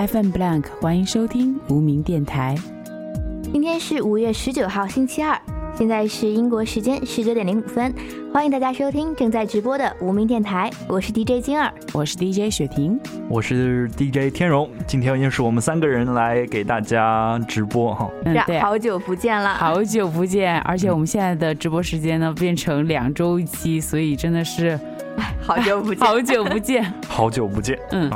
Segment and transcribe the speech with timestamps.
[0.00, 2.54] FM Blank，欢迎收听无名电台。
[3.52, 5.38] 今天是五月十九号，星期二，
[5.76, 7.94] 现在是英国时间十九点零五分，
[8.32, 12.98] 欢迎大家收听正在直播的无名电台，我是 DJ 金儿，我是 DJ 雪婷，
[13.28, 14.70] 我是 DJ 天荣。
[14.86, 24.80] 今天又是我们三个人来给大家直播哈，嗯，对，好久不见了，好久不见，而且我们现在的直播时间呢变成两周一期，所以真的是，
[25.42, 28.10] 好久不见， 好久不见，好久不见，嗯。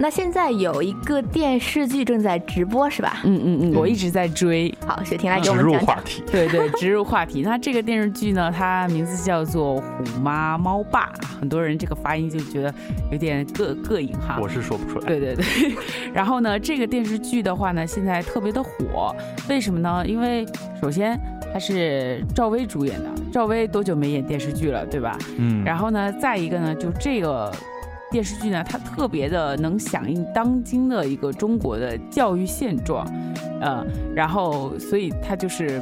[0.00, 3.20] 那现在有一个电视剧正在直播，是吧？
[3.24, 4.72] 嗯嗯嗯，我一直在追。
[4.86, 5.80] 好，雪婷来给我们讲讲。
[5.80, 6.22] 植入话题。
[6.30, 7.42] 对对， 植入话题。
[7.42, 12.72] 那这个电视剧呢，它名字叫做《虎妈猫爸》，很多人这个发音就觉得
[13.10, 14.38] 有点膈膈应哈。
[14.40, 15.06] 我是说不出来。
[15.06, 15.44] 对对对。
[16.14, 19.14] 然后呢，这个电视剧的话呢，现在特别的火，
[19.48, 20.04] 为什么呢？
[20.06, 20.46] 因为
[20.80, 21.18] 首先
[21.52, 25.18] 它是赵薇主演的，赵薇多久没演电视剧了，对吧？
[25.38, 25.64] 嗯。
[25.64, 27.52] 然后呢，再一个呢，就这个。
[28.10, 33.06] 电视剧呢，它特别的能响应当今的一个中国的教育现状，
[33.60, 33.84] 呃，
[34.14, 35.80] 然后所以它就是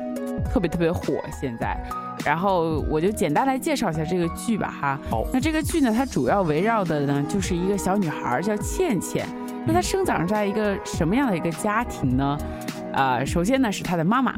[0.52, 1.76] 特别特别火现在。
[2.24, 5.00] 然后我就简单来介绍一下这个剧吧，哈。
[5.08, 5.24] 好。
[5.32, 9.24] 那这个剧呢，它主要围绕的呢，就是一个小女孩叫倩倩。
[9.64, 12.38] 那她生长在一个什么样的一个家庭呢？
[12.92, 14.34] 啊，首先呢是她的妈妈。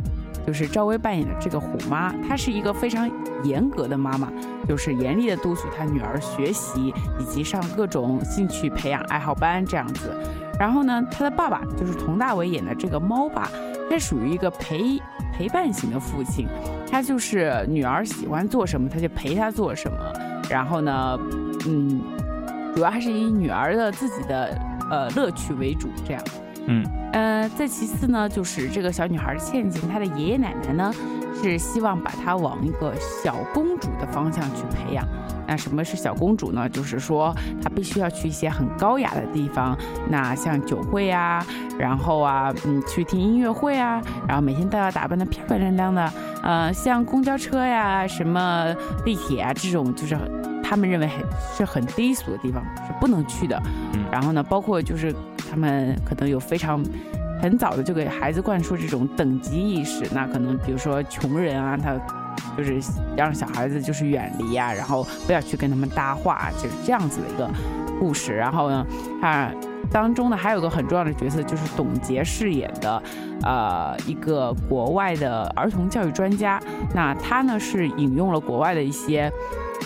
[0.46, 3.10] 就是赵薇扮演的这个虎妈，她是一个非常
[3.44, 4.32] 严格的妈妈，
[4.66, 10.14] 就是严厉的督促她女儿学习，以及上各种兴趣培养爱好班这样子。
[10.58, 13.50] 然后呢，她的爸爸就是佟大为演的这个猫爸，
[13.90, 15.00] 他属于一个陪
[15.32, 16.48] 陪伴型的父亲，
[16.90, 19.98] 他就是女儿喜欢做什么，他就陪她做什么。
[20.50, 21.18] 然后呢，
[21.66, 22.00] 嗯，
[22.74, 24.58] 主要还是以女儿的自己的
[24.90, 26.22] 呃乐趣为主，这样。
[26.70, 30.92] 嗯，呃，再其次呢，就是这个小女孩倩倩，她的爷爷奶奶呢，
[31.40, 35.02] 是希望把她往一个小公主的方向去培养。
[35.46, 36.68] 那什么是小公主呢？
[36.68, 39.74] 就是说她必须要去一些很高雅的地方，
[40.10, 41.42] 那像酒会啊，
[41.78, 46.12] 然后啊，嗯，去听音乐会啊，然后每天都要打扮的漂漂亮亮的。
[46.42, 48.74] 呃，像公交车呀、什么
[49.06, 50.18] 地铁啊这种，就是
[50.68, 51.24] 他们认为很
[51.56, 53.60] 是很低俗的地方，是不能去的。
[53.94, 55.14] 嗯，然后呢，包括就是。
[55.50, 56.84] 他们可能有非常
[57.40, 61.94] 很早的就给孩子灌输这种等级意识，那可能比如说穷人啊，他
[62.54, 62.78] 就是
[63.16, 67.50] 让小孩子就是远离啊，然后不要去跟他们搭话，就是这样子的一个
[67.98, 68.36] 故事。
[68.36, 68.86] 然后呢，
[69.22, 69.50] 他
[69.90, 73.02] 当中呢还有个很重要的角色，就是董洁饰演的，
[73.42, 76.60] 呃，一个国外的儿童教育专家。
[76.94, 79.32] 那他呢是引用了国外的一些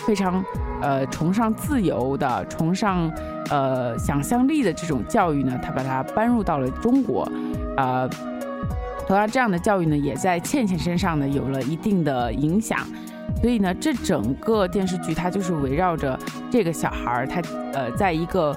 [0.05, 0.43] 非常
[0.83, 3.11] 呃崇尚自由的，崇尚。
[3.49, 7.29] 呃，想象力的这种教育呢，他把它搬入到了中国，
[7.75, 8.09] 呃，
[9.05, 12.79] 同样这样的教育呢，也在倩倩身上呢有了一定的影响，
[13.41, 16.17] 所以呢，这整个电视剧它就是围绕着
[16.49, 17.41] 这个小孩儿，他
[17.73, 18.55] 呃，在一个。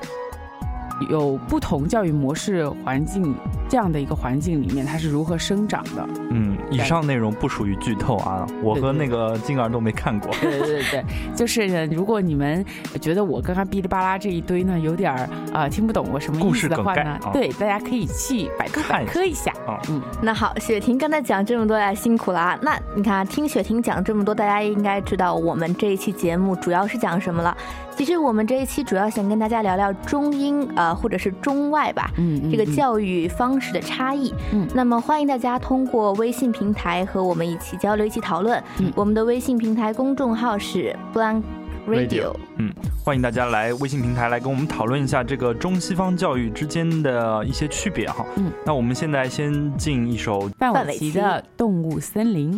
[1.11, 3.35] 有不同教育模式环境
[3.69, 6.09] 这样的一个环境里面，他是如何生长的？
[6.31, 10.31] 嗯，以上内容不属于剧透啊，我和那个静儿都没看过。
[10.41, 12.65] 对对对， 就是如果你们
[13.01, 19.53] 觉得我刚刚哔哩吧啦这一堆呢有点儿啊听不懂我什么意思的话呢，对，大家可以去百度百科一下。
[19.89, 22.59] 嗯，那好，雪婷刚才讲这么多，大家辛苦了啊。
[22.63, 27.57] 那你看，听雪婷讲这么多，大家应该知道我们这一期节目主要是讲什么了。
[27.97, 34.35] 其实我们这一期主要想跟大家聊聊中英啊，或者是中外吧，嗯，这个教育方式的差异。
[34.53, 38.63] 嗯，那么欢迎大家通过微信平台和我们一起交流、一起讨论。
[38.79, 41.43] 嗯，我们的微信平台公众号是 Blank
[41.89, 42.35] Radio。
[42.59, 42.73] 嗯，
[43.05, 48.25] 欢迎大家来微信平台来跟我们讨论一下这个中西方教育之间的一些区别哈。
[48.37, 52.53] 嗯，那我们现在先进一首范玮琪的《动物森林》。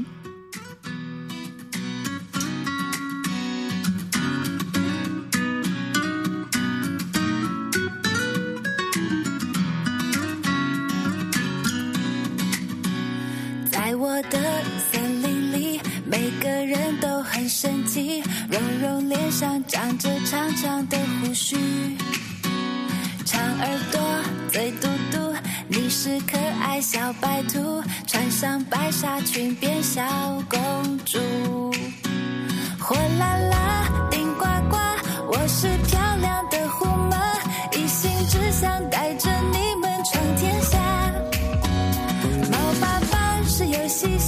[19.29, 21.55] 柔脸上长着长长的胡须，
[23.27, 24.01] 长耳朵，
[24.51, 25.35] 嘴嘟嘟，
[25.69, 30.03] 你是可爱小白兔，穿上白纱裙变小
[30.49, 31.19] 公主。
[32.81, 34.79] 火辣辣，顶呱呱，
[35.31, 37.19] 我是漂亮的虎妈，
[37.77, 40.79] 一心只想带着你们闯天下。
[42.51, 44.19] 猫爸爸是游戏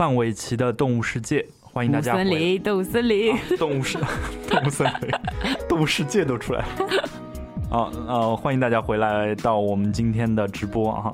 [0.00, 3.36] 范玮琪的《动物世界》，欢迎大家回森林，动物森林。
[3.58, 3.98] 动物世
[4.48, 5.10] 动物森林，
[5.68, 6.66] 动物世界都出来了。
[7.70, 11.12] 啊呃，欢迎大家回来到我们今天的直播啊！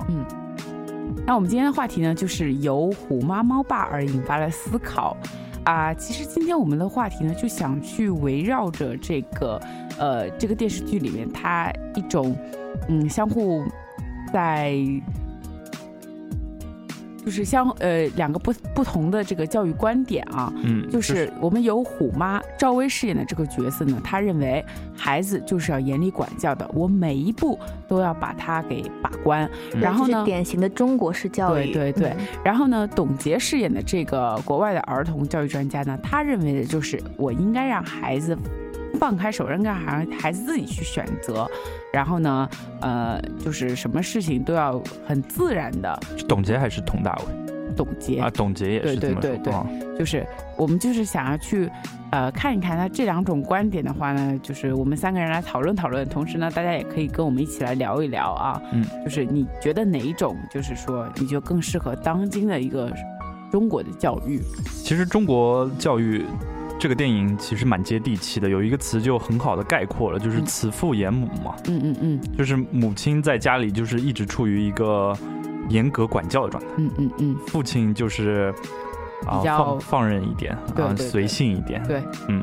[1.25, 5.17] 那我们今天的话题呢，就是由虎妈猫爸而引发的思考
[5.65, 5.93] 啊。
[5.93, 9.61] 其实今天我们的话题呢，就想去围绕着这个
[9.99, 12.33] 呃这个电视剧里面它一种
[12.87, 13.65] 嗯相互
[14.31, 14.79] 在。
[17.27, 24.63] 就是相呃两个不不同的这个教育观点啊，嗯，就是我们有虎妈赵薇饰演的这个角色呢，她认为
[24.95, 29.45] 孩子就是要严厉管教的，我每一步都要把他给把关。
[29.73, 38.37] 嗯然后呢，典型的中国式教育，对对对嗯然后呢，董洁饰演的这个国外的儿童教育专家呢，他认为的就是我应该让孩子
[38.97, 41.47] 放开手，让孩孩子自己去选择。
[41.93, 42.49] 然后呢，
[42.81, 45.99] 呃，就是什么事情都要很自然的。
[46.17, 48.29] 是董洁还是佟大为董洁啊？
[48.33, 49.67] 董洁也是这么对对对对说啊
[49.97, 50.25] 就是
[50.57, 51.69] 我们就是想要去
[52.11, 58.61] 呃看一看他这两种观点的话呢，就是我们三个人来讨论讨论，同时呢，大家也可以跟我们一起来聊一聊啊。
[58.71, 62.91] 嗯，就是你觉得哪一种，就是说你就更适合当今的一个
[63.51, 64.41] 中国的教育？
[64.83, 66.25] 其实中国教育
[66.79, 75.15] 这个电影其实蛮接地气的，有一个词就很好的概括了，就是嗯慈父严母嘛，嗯嗯嗯就是母亲在家里就是一直处于一个
[75.69, 78.53] 严格管教的状态，嗯嗯嗯，父亲就是
[79.25, 81.81] 啊放放任一点啊，随性一点。
[81.83, 82.41] 对，嗯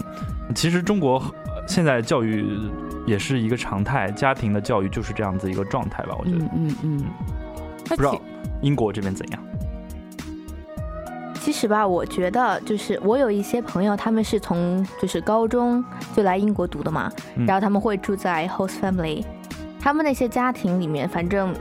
[0.54, 2.44] 其实中国呃现在教育
[3.06, 6.38] 也是一个常态，家庭的教育就是这样子一个状态吧，我觉得。
[6.38, 7.04] 嗯嗯嗯。
[7.86, 8.18] 不知道
[8.62, 9.43] 英国这边怎样？
[11.44, 15.84] 其实吧，我觉得就是我有一些朋友，他们是从就是高中
[16.16, 17.44] 就来英国读的嘛，嗯。
[17.44, 19.22] 然后他们会住在 host family，
[19.78, 21.54] 他们那些家庭里面，反正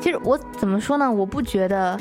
[0.00, 1.98] 其实我怎么说呢，我不觉得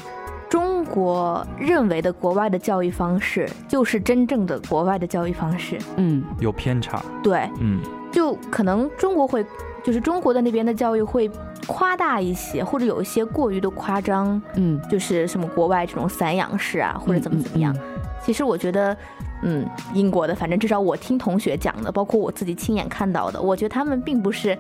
[0.48, 6.24] 中国认为的国外的教育方式就是真正的国外的教育方式，嗯。
[6.39, 9.44] 有偏差，对，嗯，就可能中国会
[9.84, 11.27] 就是中国的那边的教育会
[11.65, 17.75] 夸大一些，或者有一些过于的夸张，嗯，就是什么国外这种散养式啊，或者怎么怎么样。
[17.75, 17.81] 嗯
[18.25, 18.98] 其实我觉得，
[19.43, 24.57] 嗯，英国的，反正至少我听同学讲的，包括我自己亲眼看到的，我觉得他们并不是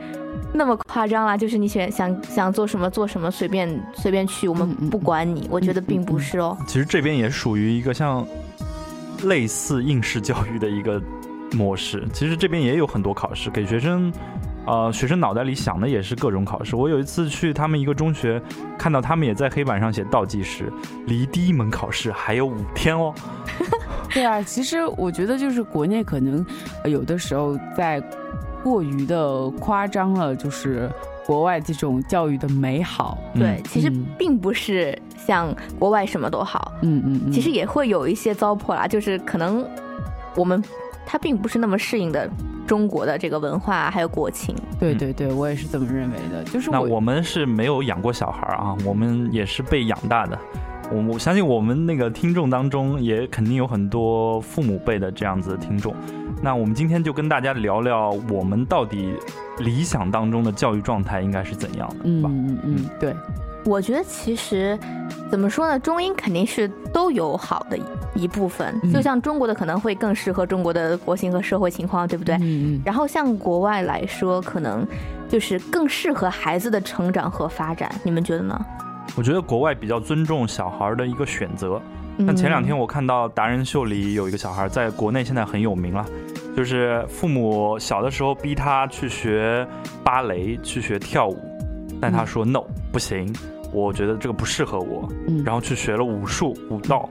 [0.53, 5.47] 那么夸张啦，就是你选想想做什么做什么，随便随便去，我们不管你。
[5.49, 6.55] 我觉得并不是哦。
[6.67, 8.23] 其实这边也属于一个像
[9.23, 11.01] 类似应试教育的一个
[11.53, 12.07] 模式。
[12.13, 14.13] 其实这边也有很多考试，给学生，
[14.65, 16.75] 呃，学生脑袋里想的也是各种考试。
[16.75, 18.41] 我有一次去他们一个中学，
[18.77, 20.71] 看到他们也在黑板上写倒计时，
[21.05, 23.13] 离第一门考试还有五天哦。
[24.13, 26.45] 对啊，其实我觉得就是国内可能
[26.83, 28.01] 呃有的时候在
[28.63, 30.89] 过于的夸张了，就是
[31.25, 33.17] 国外这种教育的美好。
[33.35, 39.67] 对，其实嗯并不是像国外什么都好，嗯嗯嗯，其实也会有一些糟粕啦，就是可能
[40.35, 40.63] 我们
[41.05, 42.29] 他并不是那么适应的
[42.67, 44.55] 中国的这个文化还有国情。
[44.55, 46.43] 嗯对对对，我也是这么认为的。
[46.45, 50.37] 就是那我们是没有养过小孩啊，我们也是被养大的。
[50.91, 55.95] 我我相信我们那个听众当中也肯定有很多父母辈的这样子的听众。
[56.41, 59.13] 那我们今天就跟大家聊聊我们到底
[59.59, 62.29] 理想当中的教育状态应该是怎样的，嗯吧？
[62.31, 63.15] 嗯嗯，对，
[63.65, 64.77] 我觉得其实
[65.29, 67.77] 怎么说呢，中英肯定是都有好的
[68.13, 72.35] 一部分，嗯就像中国的可能会更适合中国的国情和社会情况，对不对？
[72.35, 74.85] 嗯嗯然后像国外来说，可能
[75.27, 78.59] 就是更适合孩子的成长和发展，你们觉得呢？
[79.17, 81.81] 我觉得国外比较尊重小孩的一个选择。
[82.17, 86.05] 嗯像前两天我看到达人秀里有一个小孩，在国内现在很有名了，
[86.55, 89.67] 就是父母小的时候逼他去学
[90.01, 91.37] 芭蕾，去学跳舞，
[91.99, 93.33] 但他说 no 不行，
[93.75, 97.09] 我觉得这个不适合我，嗯，然后去学了武术武道，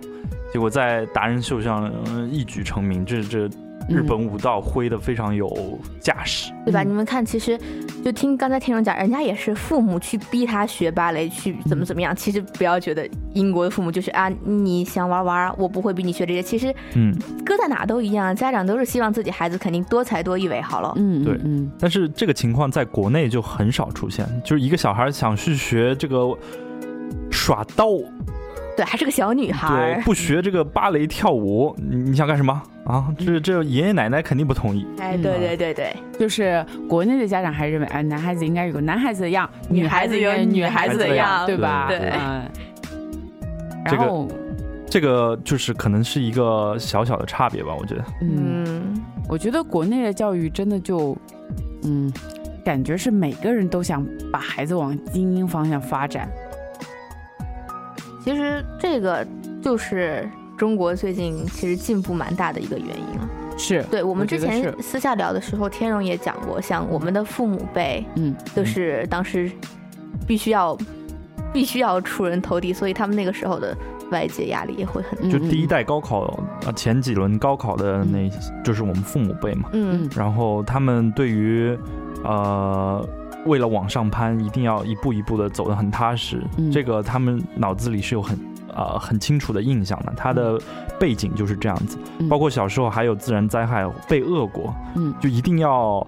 [0.53, 3.49] 结果在达人秀上、呃一举成名，这这
[3.89, 6.53] 日本武道挥的非常有架势。
[6.65, 6.83] 对吧？
[6.83, 7.59] 嗯你们看，其实
[8.05, 12.15] 就听刚才听众讲，人家也是父母去逼他学芭蕾，去怎么怎么样。
[12.17, 16.43] 其实不要觉得英国的父母就是啊，你想玩玩，我不会逼你学这些。
[16.43, 17.15] 其实嗯，
[17.45, 20.93] 搁在哪都一样，家长都是希望自己孩子肯定多才多艺为好了。
[20.97, 26.35] 嗯对嗯但是这个情况在国内就很少出现，就是一个小孩想去学这个
[27.31, 27.87] 耍刀，
[28.77, 33.07] 对，还是个小女孩对，不学这个芭蕾跳舞，你你想干什么啊？
[33.19, 34.87] 这这爷爷奶奶肯定不同意。
[34.99, 41.87] 哎，对对对对，嗯，就是国内的家长还认为，哎，男孩子应该有个男孩子的样，女孩子有女孩子的样，对吧？
[41.89, 42.13] 对。
[43.85, 44.27] 然后，
[44.89, 48.05] 这个就是可能是一个小小的差别吧，我觉得。
[48.23, 51.17] 嗯，嗯，我觉得国内的教育真的就，
[51.83, 52.13] 嗯，
[52.65, 56.29] 感觉是每个人都想把孩子往精英方向发展。
[58.25, 59.27] 其实这个
[59.63, 60.27] 就是
[60.57, 63.29] 中国最近其实进步蛮大的一个原因了。
[63.59, 69.53] 是，对我们之前私下聊的时候，天荣也讲过，像我们的父母辈，嗯，就是当时
[70.27, 70.77] 必须要
[71.53, 73.77] 必须要出人头地，所以他们那个时候的
[74.11, 76.23] 外界压力也会很就第一代高考
[76.67, 78.29] 啊，前几轮高考的那，
[78.65, 79.69] 就是我们父母辈嘛。
[79.73, 80.09] 嗯。
[80.17, 81.79] 然后他们对于
[82.25, 83.07] 呃，
[83.47, 86.43] 为了往上攀，一定要一步一步的走得很踏实。
[86.57, 88.39] 嗯这个他们脑子里是有很
[88.75, 90.61] 呃很清楚的印象的，他的
[90.99, 91.99] 背景就是这样子。
[92.19, 96.07] 嗯包括小时候还有自然灾害被饿过，嗯就一定要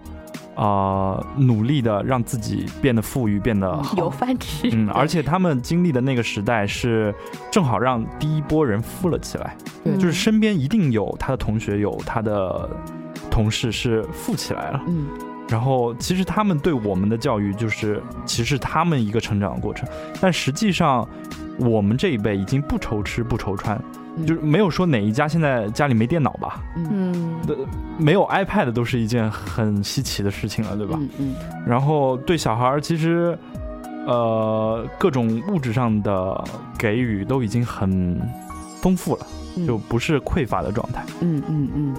[0.54, 3.80] 呃努力的让自己变得富裕，变得。
[3.96, 4.70] 有饭吃。
[4.72, 7.14] 嗯，而且他们经历的那个时代是
[7.50, 12.68] 正好让第一波人富了起来，对就是身边一定有他的同学，有他的
[13.30, 14.80] 同事是富起来了。
[14.88, 15.08] 嗯
[15.48, 19.88] 然后其实他们对我们的教育，就是其实他们一个成长的过程，
[20.20, 21.08] 但实际上
[21.58, 23.80] 我们这一辈已经不愁吃不愁穿，
[24.16, 27.66] 嗯就是没有说哪一家现在家里没电脑吧，嗯嗯，
[27.98, 30.98] 没有 iPad 都是一件很稀奇的事情了，对吧？
[31.00, 31.34] 嗯嗯
[31.66, 33.38] 然后对小孩儿其实，
[34.06, 36.44] 呃，各种物质上的
[36.76, 38.20] 给予都已经很
[38.80, 39.26] 丰富了，
[39.56, 41.04] 嗯就不是匮乏的状态。
[41.20, 41.94] 嗯嗯嗯，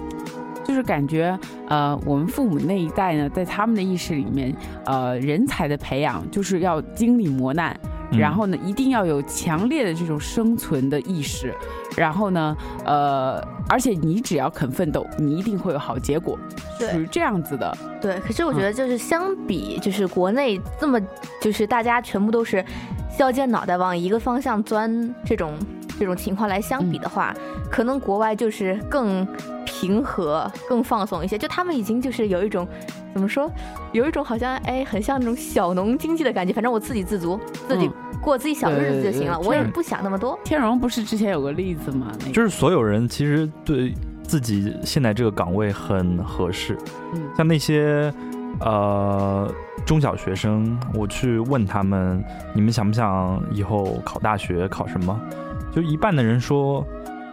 [0.68, 7.74] 就是感觉呃，我们父母那一代呢，在他们的意识里面，呃，人才的培养就是要经历磨难，
[8.12, 11.54] 嗯然后呢，一定要有强烈的这种生存的意识，
[11.96, 16.38] 然后呢，呃，而且你只要肯奋斗，你一定会有好结果，
[16.78, 17.74] 对属于这样子的。
[17.98, 18.20] 对。
[18.20, 21.00] 可是我觉得就是相比，就是国内这么，
[21.40, 22.62] 就是大家全部都是
[23.10, 25.54] 削尖脑袋往一个方向钻这种
[25.98, 27.34] 这种情况来相比的话，
[27.70, 29.26] 可能国外就是更
[29.80, 31.38] 平和、更放松一些。
[31.38, 32.66] 就他们已经就是有一种
[33.14, 33.48] 怎么说，
[33.92, 36.52] 有一种好像哎，很像那种小农经济的感觉。
[36.52, 40.36] 反正我自给自足，自己嗯过自己小日子就行了，对对对我也不想那么多。
[40.44, 42.08] 天荣不是之前有个例子吗？
[42.20, 43.94] 那个就是所有人其实对
[44.24, 46.76] 自己现在这个岗位很合适，
[47.14, 48.12] 嗯像那些
[48.60, 49.48] 呃
[49.86, 55.18] 中小学生，我去问他们，你们想不想以后考大学，考什么？
[55.70, 56.84] 就一半的人说。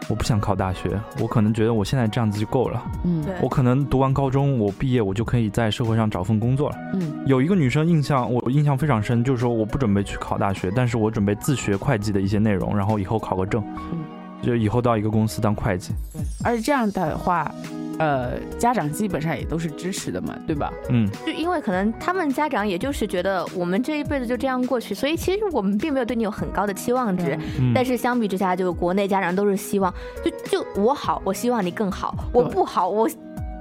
[0.08, 2.84] 我不想考大学，我可能觉得我现在这样子就够了。
[3.04, 6.76] 嗯对我可能读完高中，我毕业我就可以在社会上找份工作了。
[6.94, 14.00] 嗯有一个女生印象我印象非常深，就是说我不准备去考大学，但是我准备自学会计的一些内容，然后以后考个证，嗯
[14.46, 15.94] 就以后到一个公司当会计。
[16.14, 17.52] 对，而且这样的话，
[17.98, 20.72] 呃，家长基本上也都是支持的嘛，对吧？
[20.90, 27.38] 嗯，就因为可能他们家长也就是觉得我们这一辈子就这样过去，所以其实我们并没有对你有很高的期望值。
[27.60, 33.10] 嗯但是相比之下，就国内家长都是希望，就就我好，我希望你更好；我不好，我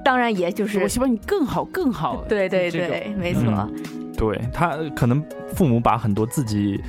[0.03, 2.23] 当然也就是我希望你更好，更好。
[2.29, 3.43] 对对对，没错。
[3.47, 3.73] 嗯
[4.17, 5.21] 对他可能
[5.53, 6.81] 父母把很多自己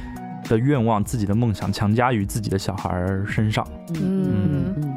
[0.48, 3.66] 的愿望、自己的梦想强加于自己的小孩儿身上。
[3.94, 4.96] 嗯嗯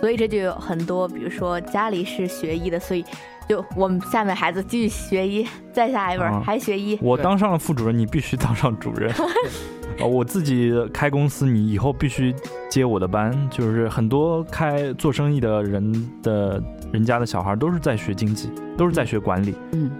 [0.00, 3.04] 所以这就有很多，比如说家里是学医的，所以
[3.48, 6.96] 就我们下面孩子继续学医，再下一本啊还学医。
[7.02, 9.12] 我当上了副主任，你必须当上主任。
[9.98, 12.32] 呃，我自己开公司，你以后必须
[12.70, 13.36] 接我的班。
[13.50, 16.62] 就是很多开做生意的人的
[16.92, 19.56] 人家的小孩都是在学经济，都是在学管理。
[19.72, 19.90] 嗯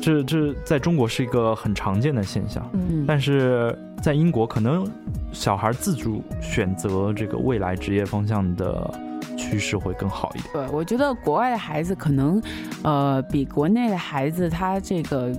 [0.00, 4.88] 这这在中国是一个很常见的现象，嗯但是在英国可能
[5.32, 8.90] 小孩自主选择这个未来职业方向的
[9.36, 10.52] 趋势会更好一点。
[10.52, 12.40] 对，我觉得国外的孩子可能，
[12.82, 15.32] 呃，比国内的孩子他这个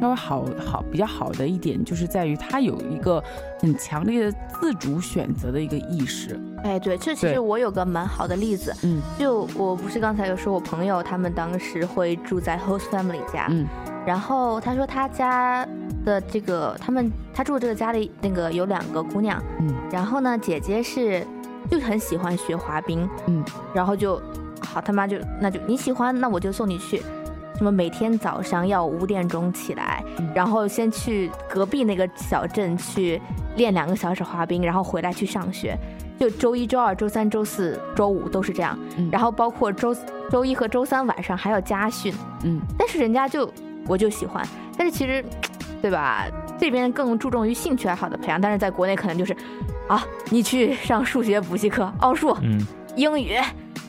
[0.00, 3.22] 稍微好好比较好的一点，就是在于他有一个
[3.60, 6.38] 很强烈的自主选择的一个意识。
[6.62, 13.66] 哎，对，这其实我有个蛮好的例子，嗯就我不是刚才有说我朋友他们当时会住在 host family 家，嗯。
[14.06, 15.66] 然后他说他家
[16.04, 19.74] 的这个他们他住这个家里那个有两个姑娘，嗯。
[19.90, 21.26] 然后呢姐姐是
[21.70, 23.42] 就很喜欢学滑冰，嗯，
[23.74, 24.20] 然后就
[24.60, 27.02] 好他妈就那就你喜欢那我就送你去。
[27.56, 33.20] 什么每天早上要五点钟起来，嗯然后先去隔壁那个小镇去
[33.56, 35.76] 练两个小时滑冰，然后回来去上学。
[36.18, 39.94] 就周一、周二、周三、周四、周五都是这样，嗯然后包括周
[40.30, 42.14] 周一和周三晚上还要家训。
[42.44, 43.52] 嗯但是人家就
[43.86, 44.46] 我就喜欢，
[44.78, 45.24] 但是其实，
[45.82, 46.26] 对吧？
[46.56, 49.36] 这边更注重于兴趣爱好的培养，但是在国内可能就是，
[49.88, 52.64] 啊，你去上数学补习课、奥数、嗯，
[52.96, 53.36] 英语、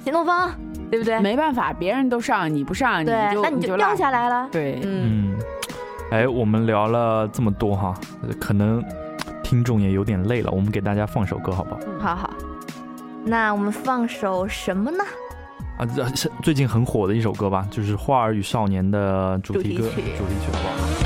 [0.04, 0.52] 新东方，
[0.90, 1.20] 对不对？
[1.20, 4.48] 没办法，别人都上，你不上，你对，就那你就掉下来了。
[4.52, 5.40] 对，嗯，嗯，
[6.12, 8.84] 哎，我们聊了这么多哈，呃可能
[9.44, 11.80] 听众也有点累了，我们给大家放首歌好不好？
[11.88, 12.34] 嗯好好。
[13.24, 15.04] 那我们放首什么呢？
[15.78, 21.05] 啊，这是最近很火的一首歌吧，就是《花儿与少年》的主题歌主题曲主题曲，好不好？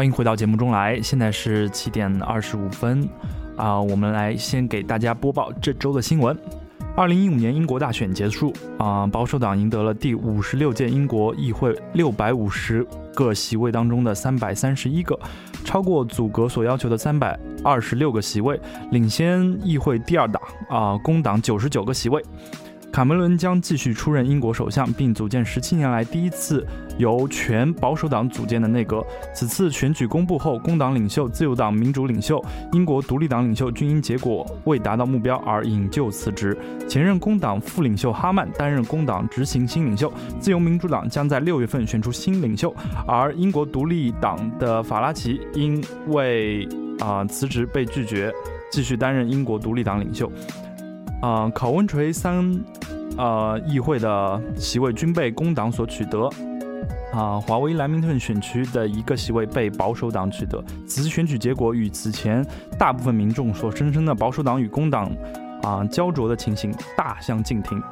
[0.00, 3.06] 欢迎回到节目中来，现在是七点二十五分，
[3.54, 6.34] 啊、我们来先给大家播报这周的新闻。
[6.96, 12.82] 二零一五年英国大选结束，啊、保守党赢得了第五十六届英国议会六百五十
[13.14, 15.14] 个席位当中的三百三十一个，
[15.66, 18.58] 超过组阁所要求的三百二十六个席位，
[18.92, 22.24] 领先议会第二党啊、工党九十九个席位。
[22.92, 26.66] 卡梅伦将继续出任英国首相，并组建十七年来第一次
[26.98, 29.04] 由全保守党组建的内阁。
[29.32, 36.56] 此次选举公布后，工党领袖、自由党民主领袖、英国独立党领袖均因结果未达到目标而引咎辞职。
[36.88, 42.74] 前任工党副领袖哈曼担任工党执行新领袖，自由民主党将在六月份选出新领袖，
[43.06, 48.32] 而英国独立党的法拉奇因为啊、辞职被拒绝，
[48.70, 50.30] 继续担任英国独立党领袖。
[51.20, 52.58] 啊、考温垂三
[53.16, 56.28] 呃议会的席位均被工党所取得。
[57.12, 60.62] 啊，华为兰明顿选区的一个席位被保守党取得。
[60.86, 62.44] 此次选举结果与此前
[62.78, 65.10] 大部分民众所声称的保守党与工党
[65.62, 67.82] 啊焦灼的情形大相径庭。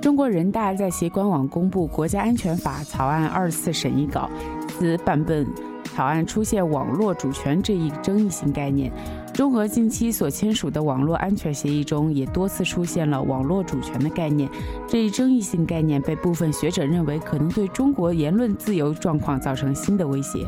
[0.00, 4.30] 中国人大在其官网公布《国家安全法》草案二次审议稿，
[4.70, 5.46] 此版本
[5.94, 8.90] 草案出现“网络主权”这一争议性概念。
[9.32, 14.50] 中俄近期所签署的网络安全协议中，也多次出现了网络主权的概念。
[14.86, 20.46] 这一争议性概念被部分学者认为可能对中国言论自由状况造成新的威胁。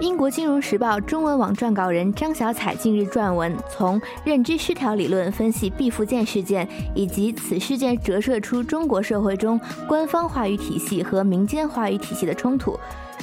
[0.00, 12.78] 英国金融时报中文网撰稿人张小彩近日撰文，从认知失调理论分析毕福剑事件，以及此事件折射出中国社会中官方话语体系和民间话语体系的冲突。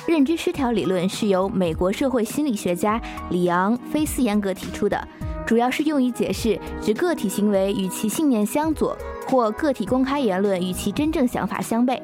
[0.08, 5.08] 认知失调理论是由美国社会心理学家里昂·菲斯严格提出的，
[5.45, 11.99] 主要是用于解释指个体行为与其信念相左，或个体公开言论与其真正想法相悖。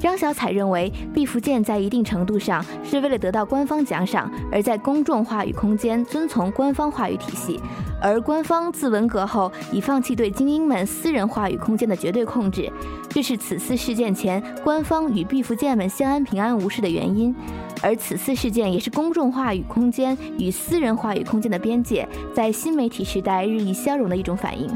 [0.00, 7.60] 张小彩认为，毕福剑在一定程度上是为了得到官方奖赏，而在公众话语空间遵从官方话语体系，
[8.00, 12.72] 而官方自文革后已放弃对精英们私人话语空间的绝对控制，
[13.10, 17.36] 这是此次事件前官方与毕福剑们相安平安无事的原因。
[17.82, 24.70] 而此次事件也是公众话语空间与私人话语空间的边界在新媒体时代日益消融的一种反应。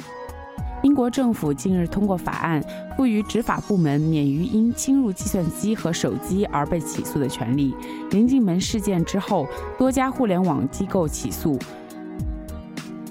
[0.85, 2.63] 英国政府近日通过法案，
[2.95, 7.75] 赋予执法部门免于因侵入计算机和手机而被起诉的权利。
[8.11, 11.59] 临近门事件之后，多家互联网机构起诉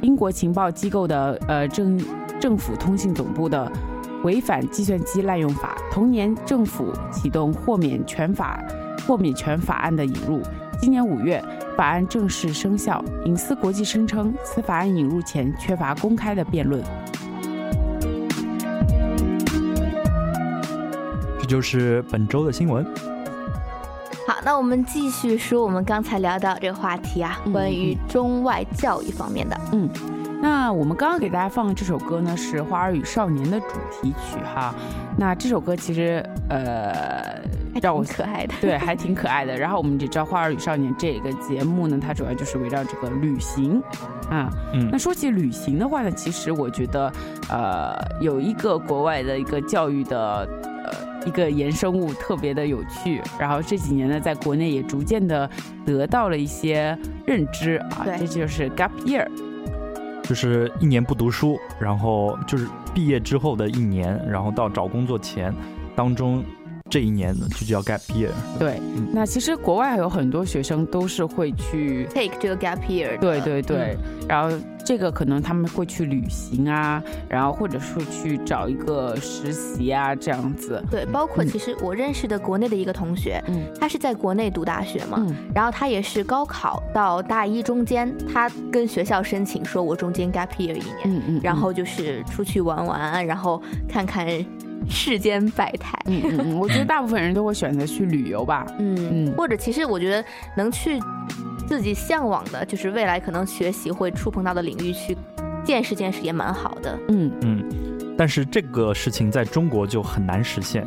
[0.03, 1.99] 英国情报机构的呃政
[2.39, 3.69] 政府通信总部的
[4.23, 5.75] 违反计算机滥用法。
[5.91, 8.63] 同年，政府启动豁免权法
[9.07, 10.43] 豁免权法案的引入。
[10.79, 11.43] 今年五月，
[11.75, 13.03] 法案正式生效。
[13.25, 16.79] 隐私国际声称，此法案引入前缺乏公开的辩论。
[21.43, 22.85] 这就是本周的新闻。
[24.25, 29.59] 好，那我们继续说我们刚才聊到这个话题啊，嗯关于中外教育方面的。
[29.73, 29.89] 嗯
[30.41, 34.73] 那我们刚刚给大家放的这首歌呢，是《花儿与少年》的主题曲哈。
[35.17, 37.41] 那这首歌其实呃，
[37.81, 38.53] 让我可爱的。
[38.61, 39.53] 对还挺可爱的。
[39.57, 43.83] 然后我们也知道《花儿与少年》这个节目呢，它主要就是围绕这个旅行
[44.29, 44.49] 啊。
[44.73, 47.11] 嗯那说起旅行的话呢，其实我觉得
[47.49, 50.47] 呃，有一个国外的一个教育的。
[51.23, 55.49] 呃，一个衍生物特别的有趣，然后这几年呢，在国内也逐渐的
[55.85, 59.27] 得到了一些认知啊，对这就是 gap year，
[60.23, 65.53] 就是一年不读书，然后就是毕业之后的一年，然后到找工作前
[65.95, 66.43] 当中
[66.89, 68.29] 这一年呢就叫 gap year。
[68.59, 69.07] 对，嗯。
[69.13, 73.17] 那其实国外有很多学生都是会去，take 这个 gap year 的。
[73.17, 80.83] 对对对，然后这个可能他们会去旅行啊，然后或者是去找一个实习啊这样子。
[80.91, 83.63] 对，包括嗯其实我认识的国内的一个同学，嗯。
[83.79, 85.35] 他是在国内读大学嘛，嗯。
[85.55, 94.27] 然后他也是高考到大一中间，他跟学校申请说我中间 gap year 一年，嗯嗯，然后就是出去玩玩，然后看看
[94.89, 95.97] 世间百态。
[96.05, 98.65] 嗯嗯嗯， 我觉得大部分人都会选择去旅游吧。
[98.79, 100.23] 嗯，嗯或者其实我觉得
[100.57, 100.99] 能去
[101.67, 105.15] 自己向往的，就是未来可能学习会触碰到的领域去
[105.63, 106.99] 见识见识，也蛮好的。
[107.07, 107.63] 嗯嗯，
[108.17, 110.85] 但是这个事情在中国就很难实现。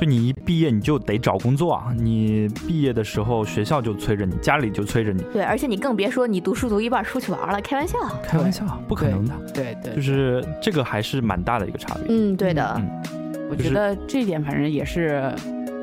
[0.00, 1.92] 就你一毕业你就得找工作啊！
[1.96, 7.98] 你毕业的时候学校就催着你，家里就催着你，对，而且你更别说你读书读一半出去玩了，开玩笑。
[8.22, 9.34] 开玩笑，不可能的。
[9.54, 12.04] 对对，就是这个还是蛮大的一个差别。
[12.08, 12.74] 嗯，对的。
[12.78, 15.32] 嗯，我觉得这一点反正也是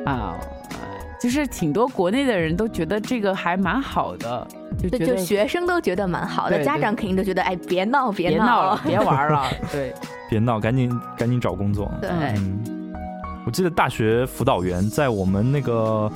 [0.05, 0.35] 啊。
[0.41, 0.59] 呃
[1.21, 4.47] 就是挺多国内的人都觉得这个还蛮好的，
[4.81, 9.93] 就对，觉得就学生都觉得蛮好的，对对家长肯定都觉得，哎，别闹，别别闹了，别玩了，对，
[10.29, 11.91] 别闹，赶紧赶紧找工作。
[11.99, 12.78] 对，嗯，
[13.49, 16.07] 我记得大学辅导员在我们那个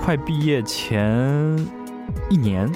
[0.00, 1.54] 快毕业前
[2.30, 2.66] 一年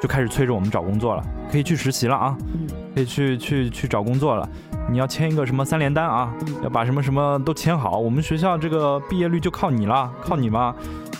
[0.00, 4.48] 就开始催着我们找工作了，可以去实习了啊，嗯可以去去去找工作了。
[4.90, 8.00] 你要签一个什么三联单啊，嗯要把什么什么都签好。
[8.00, 10.74] 我们学校这个毕业率就靠你了，靠你吗？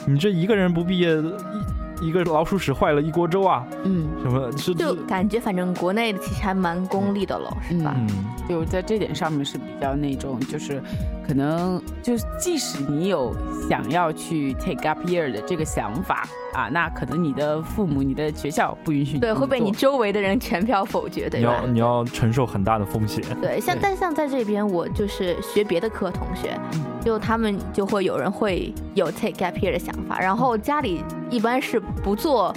[0.05, 1.15] 你这一个人不毕业，
[2.03, 4.07] 一一个老鼠屎坏了一锅粥啊，嗯。
[4.23, 7.95] 什么是就感觉反正国内的其实还蛮功利的了，是吧？
[7.97, 8.09] 嗯。
[8.49, 10.83] 就在这点上面是比较那种，就是
[11.27, 13.35] 可能就是即使你有
[13.69, 21.63] 想要去 take up year 的这个想法啊，那可能你的父母、你的学校不允许你对，会被你周围的人全票否决，对吧？
[21.63, 21.67] 你要？
[21.69, 23.25] 你要承受很大的风险。
[23.41, 23.81] 对，像对。
[23.81, 26.83] 但像在这边，我就是学别的科，同学，嗯。
[27.01, 32.55] 就他们就会有人会有 take gap year 的想法，然后家里一般是不做。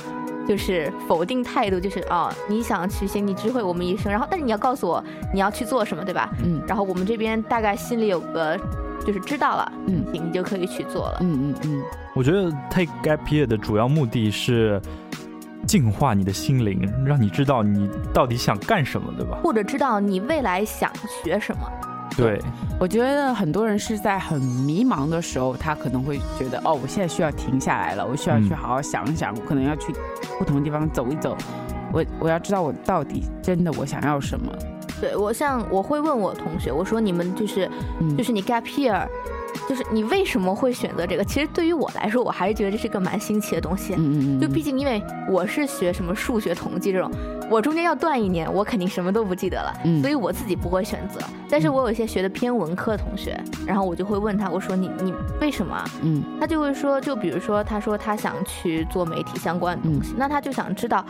[0.48, 6.30] 就是否定态度，就是哦，你想去心理知会，我们医生，然后但是你要告诉我你要去做什么，对吧？
[6.44, 8.56] 嗯然后我们这边大概心里有个
[9.04, 11.18] 就是知道了，嗯行，你就可以去做了。
[11.22, 11.84] 嗯嗯嗯，
[12.14, 14.80] 我觉得 take gap year 的主要目的是
[15.66, 19.40] 净化你的心灵，让你知道你到底想干什么，对吧？
[19.42, 20.92] 或者知道你未来想
[21.24, 21.62] 学什么。
[22.18, 22.40] 对，
[22.80, 29.94] 我觉得很多人是在很迷茫的时候，他可能会觉得，哦，我现在需要停下来了，我需要去嗯好好想一想，我可能要去
[30.40, 31.36] 不同的地方走一走，
[31.92, 34.52] 我我要知道我到底真的我想要什么。
[35.02, 38.16] 对我像我会问我同学，我说你们就是嗯。
[38.16, 39.06] 就是你 gap year，
[39.68, 41.24] 就是你为什么会选择这个？
[41.24, 43.94] 其实对于我来说，我还是觉得这是一个蛮新奇的东西。
[43.94, 47.12] 嗯嗯嗯，就毕竟因为我是学什么数学统计这种，
[47.50, 51.20] 我中间要断一年，我肯定什么都不记得了，嗯所以我自己不会选择。
[51.50, 55.86] 但是我有一些学的偏文科的同学，然后我就会问他，我说你你为什么啊？
[56.02, 61.06] 嗯他就会说，就比如说，他说他想去做媒体相关的东西，那他就想知道，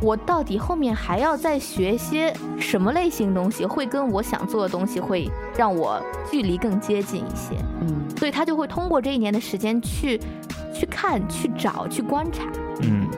[0.00, 10.20] 我到底后面还要再学些什么类型东西，会跟我想做的东西会让我距离更接近一些，嗯所以他就会通过这一年的时间去
[10.72, 12.44] 去看、去找、去观察。
[12.82, 13.08] 嗯，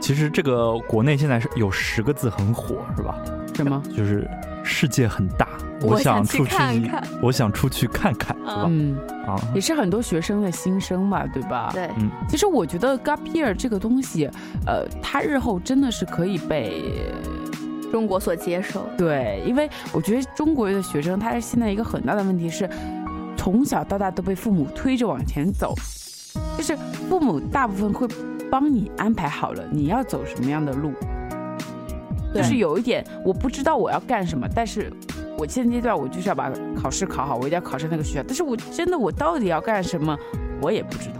[0.00, 3.18] 其实这个国内现在是有十个字很火，是吧？
[3.54, 3.82] 什么？
[3.96, 4.28] 就是
[4.62, 5.48] 世界很大，
[5.84, 8.64] 我想去想出去看看我想出去看看，是吧？
[8.68, 11.70] 嗯，啊，也是很多学生的心声嘛，对吧？。
[11.72, 14.28] 对，嗯其实我觉得 gap year 这个东西，
[14.66, 16.82] 呃，它日后真的是可以被
[17.92, 18.88] 中国所接受。
[18.98, 22.68] 对，因为我觉得中国的学生，他现在一个很大的问题是，
[23.36, 25.74] 从小到大都被父母推着往前走，
[26.56, 26.76] 就是
[27.08, 28.06] 父母大部分会
[28.50, 30.92] 帮你安排好了你要走什么样的路，
[32.34, 34.92] 就是有一点我不知道我要干什么，但是
[35.38, 40.16] 我现阶段我就是要把考试考好，我一定要考上那个学校，但是我真的我到底要干什么，
[40.60, 41.14] 我也不知道。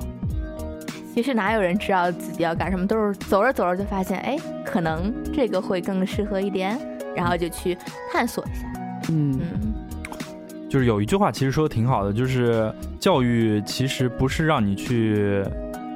[1.15, 6.79] 其实哪有人知道自己要干什么，都是走着走着就发现，哎，可能这个会更适合一点，
[7.15, 7.77] 然后就去
[8.13, 8.67] 探索一下。
[9.11, 9.75] 嗯嗯，
[10.69, 15.45] 就是有一句话其实说的挺好的，就是教育其实不是让你去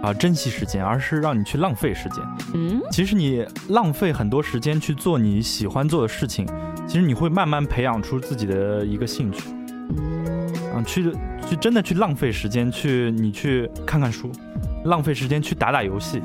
[0.01, 2.23] 啊、珍惜时间，而是让你去浪费时间。
[2.55, 6.47] 嗯其实你浪费很多时间去做你喜欢做的事情，
[6.89, 9.51] 其实你会慢慢培养出自己的一个兴趣。
[10.75, 11.13] 嗯，去
[11.47, 14.33] 去真的去浪费时间，去你去看看书，
[14.87, 16.23] 浪费时间去打打游戏，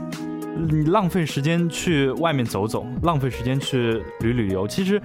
[0.69, 4.65] 你浪费时间去外面走走，浪费时间去旅旅游。
[4.65, 5.01] 其实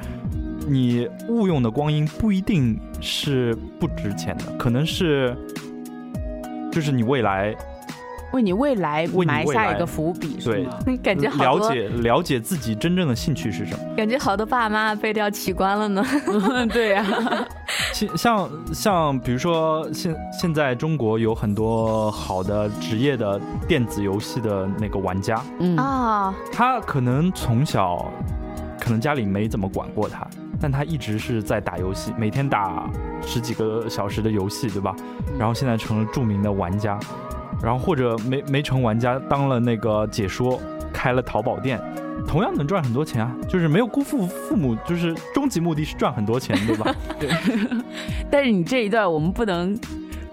[0.68, 5.36] 你误用的光阴不一定是不值钱的，可能是
[6.70, 7.52] 就是你未来
[8.32, 10.72] 为你未来埋下一个伏笔，是对吗？
[11.02, 13.80] 感觉好多，了解了解自己真正的兴趣是什么。
[13.96, 16.04] 感觉好多爸妈被调取关了呢。
[16.72, 17.04] 对呀、
[17.92, 28.10] 像像像比如说现现在中国有很多好的职业的电子游戏的那个玩家，嗯啊，他可能从小
[28.80, 30.26] 可能家里没怎么管过他，
[30.60, 32.88] 但他一直是在打游戏，每天打
[33.22, 34.94] 十几个小时的游戏，对吧？
[35.38, 36.98] 然后现在成了著名的玩家，
[37.62, 40.60] 然后或者没没成玩家，当了那个解说，
[40.92, 41.80] 开了淘宝店。
[42.26, 46.94] 同样能赚很多钱啊，就是没有辜负父母，就是终极目的是赚很多钱，对吧？
[47.18, 47.30] 对
[48.28, 49.78] 但是你这一段我们不能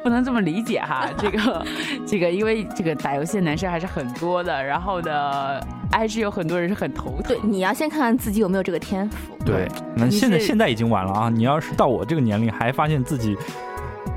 [0.01, 1.65] 不能这么理解哈，这个
[2.05, 5.61] 这个，因为这个打游戏的男生还是很多的，然后呢，
[5.91, 7.27] 还是有很多人是很头疼。
[7.27, 9.35] 对，你要先看看自己有没有这个天赋。
[9.45, 11.29] 对，那现在现在已经晚了啊！
[11.29, 13.37] 你要是到我这个年龄还发现自己，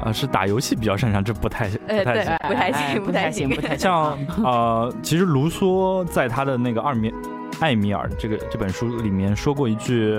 [0.02, 2.38] 呃，是打游戏比较擅长，这不太不呃对太行。
[2.48, 3.78] 不太行哎不不太行不太行。
[3.78, 7.12] 像 呃，其实卢梭在他的那个《二米
[7.60, 10.14] 艾米尔》这个这本书里面说过一句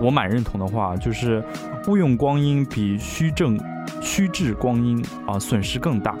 [0.00, 1.42] 我蛮认同的话，就是
[1.88, 3.58] 误用光阴比虚正
[4.00, 6.14] 虚掷光阴啊、损失更大。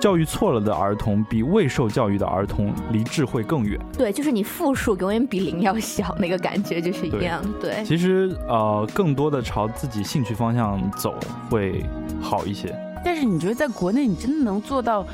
[0.00, 3.78] 教育错了的儿童比未受教育的儿童离智慧更远。
[3.96, 7.42] 对，就是你负数永远比零要小，那个感觉就是一样。
[7.60, 11.14] 对，其实呃，更多的朝自己兴趣方向走
[11.50, 11.84] 会
[12.20, 12.74] 好一些。
[13.04, 15.06] 但是你觉得在国内你真的能做到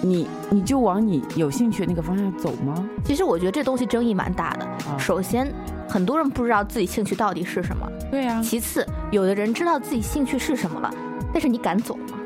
[0.00, 2.88] 你你就往你有兴趣的那个方向走吗？
[3.04, 4.64] 其实我觉得这东西争议蛮大的。
[4.64, 5.52] 啊，首先，
[5.88, 10.88] 很多人不知道自己兴趣到底是什么；对啊，其次，有的人知道自己兴趣是什么了，
[11.32, 12.19] 但是你敢走吗？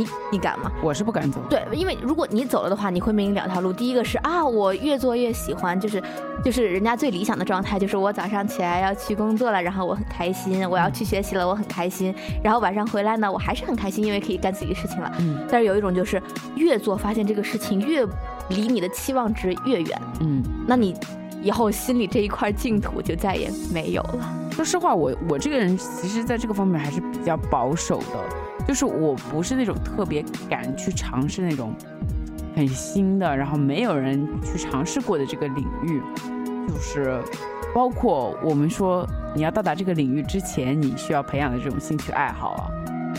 [0.00, 0.72] 你你敢吗？
[0.82, 1.40] 我是不敢走。
[1.50, 3.72] 对，因为如果你走了的话，你会面临两条路。
[3.72, 6.02] 第一个是啊，我越做越喜欢，就是
[6.42, 12.14] 就是人家最理想的状态，就是我早上起来要去工作了，然后我很开心；我要去学习了，我很开心。
[12.42, 15.12] 然后晚上回来呢，我还是很开心，因为可以干自己的事情了。
[15.18, 16.22] 嗯但是有一种就是
[16.56, 18.06] 越做发现这个事情越
[18.48, 20.94] 离你的期望值越远，嗯，那你
[21.42, 24.36] 以后心里这一块净土就再也没有了。
[24.52, 31.74] 说实话，我我这个人其实在这个方面还是比较保守的，就是我不是那种特别敢去尝试那种
[32.54, 36.00] 很新的，然后没有人去尝试过的这个领域，
[36.68, 37.20] 就是
[37.74, 39.04] 包括我们说
[39.34, 42.70] 你要到达这个领域之前，你需要培养的这种兴趣爱好啊，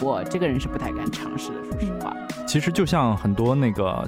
[0.01, 2.15] 我这个人是不太敢尝试的，说实话。
[2.47, 4.07] 其实就像很多那个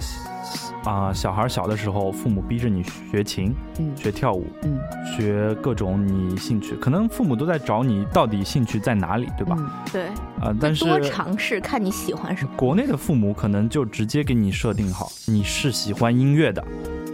[0.83, 9.55] 啊、小孩小的时候，父母逼着你学琴、嗯学跳舞、嗯，学各种你兴趣，可能父母都在找你到底兴趣在哪里，对吧？
[9.57, 10.05] 嗯对，
[10.41, 12.51] 啊、但是多尝试，看你喜欢什么。
[12.57, 16.61] 国内的父母可能就直接给你设定好，你是喜欢音乐的，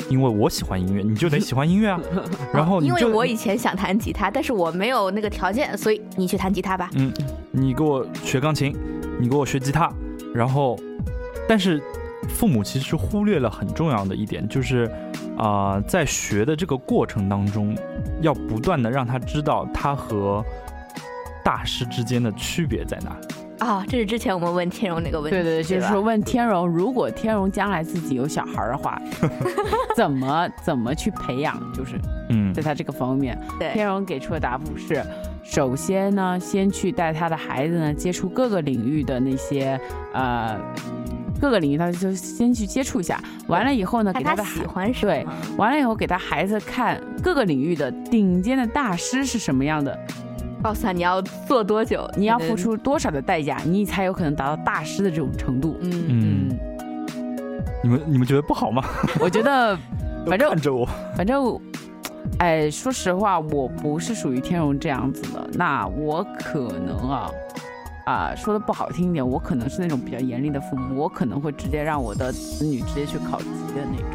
[0.10, 2.00] 因为我喜欢音乐，你就得喜欢音乐啊。
[2.52, 6.90] 然后你因为我以前想弹吉他，但是我没有那个条件，所以你去弹吉他吧。
[6.96, 7.14] 嗯，
[7.52, 8.76] 你给我学钢琴，
[9.20, 9.92] 你给我学吉他，
[10.34, 10.76] 然后，
[11.48, 11.82] 但是
[12.30, 14.90] 父母其实忽略了很重要的一点，就是
[15.38, 17.76] 啊、在学的这个过程当中，
[18.22, 20.44] 要不断的让他知道他和
[21.44, 23.18] 大师之间的区别在哪。
[23.60, 29.02] 啊，这是之前我们问天荣那个问题，对对对，就是说问天荣，如果天荣将来自己有小孩的话，
[29.98, 33.38] 怎么怎么去培养，就是嗯在他这个方面。
[33.60, 35.04] 对天荣给出的答复是：
[35.44, 39.78] 首先呢，先去带他的孩子呢接触各个领域的那些
[40.14, 40.58] 呃
[41.40, 43.20] 各个领域，他就先去接触一下。
[43.48, 45.26] 完了以后呢，给他的喜欢什对。
[45.58, 49.98] 完了以后给他孩子看各个领域的顶尖的大师是什么样的，
[50.62, 52.56] 告诉他你要做多久，你要付。
[52.60, 55.78] 出多少的代价，你才有可能达到大师的这种程度。
[55.80, 56.60] 嗯，嗯，
[57.82, 58.84] 你们你们觉得不好吗？
[59.18, 59.78] 我觉得
[60.28, 61.58] 反正看着我，反正，
[62.40, 65.50] 哎，说实话，我不是属于天荣这样子的。
[65.54, 67.32] 那我可能啊，
[68.10, 73.46] 啊，说的不好听一点，我可能是那种比较严厉的父母，我可能会直接让我的子女直接去考级
[73.76, 74.08] 的那种。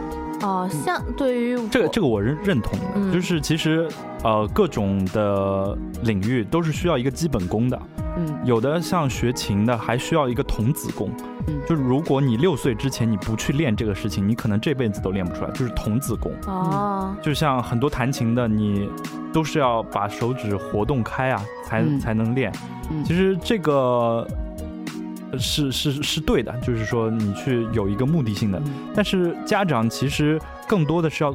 [0.42, 3.88] 哦，像对于这个这个我认认同的，嗯就是其实
[4.24, 7.80] 呃各种的领域都是需要一个基本功的。
[8.16, 11.08] 嗯有的像学琴的，还需要一个童子功。
[11.46, 16.32] 嗯就是如果你六岁之前你不去练这个事情，你可能这辈子都练不出来，就是童子功。
[16.46, 18.88] 哦，就像很多弹琴的，你
[19.32, 22.52] 都是要把手指活动开啊，才、嗯才能练。
[22.90, 24.26] 嗯其实这个
[25.32, 28.58] 呃是是是对的，就是说你去有一个目的性的。
[28.58, 31.34] 嗯但是家长其实更多的是要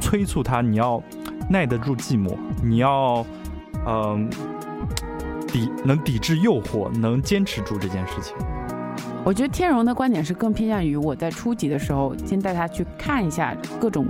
[0.00, 1.02] 催促他，你要
[1.48, 3.24] 耐得住寂寞，你要
[3.86, 4.30] 嗯、
[5.46, 8.34] 抵能抵制诱惑，能坚持住这件事情。
[9.24, 14.06] 我觉得天荣的观点是更偏向于我在初级的时候，先带他去看一下各种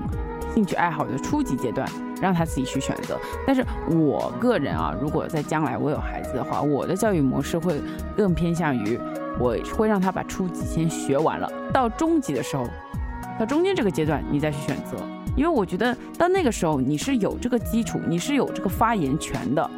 [0.53, 1.89] 兴趣爱好的初级阶段，
[2.21, 3.17] 让他自己去选择。
[3.47, 7.81] 但是我个人啊，如果在将来我有孩子的话，我的教育模式会
[8.17, 8.99] 更偏向于
[9.39, 12.67] 我会让他把初级先学完了，到中级的时候，
[13.39, 14.97] 到中间这个阶段你再去选择。
[15.37, 19.71] 因为我觉得到那个时候你是有这个基础，你是有这个发言权的。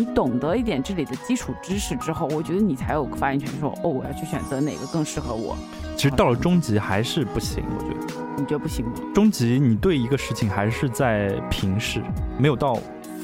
[0.00, 5.54] 你懂得一点这里的基础知识之后，我觉得你才有发言权说，哦，我要去选择哪个更适合我。
[5.94, 8.92] 其实到了中级还是不行，我觉得你觉得不行吗？
[9.14, 12.00] 中级你对一个事情还是在平视，
[12.38, 12.76] 没有到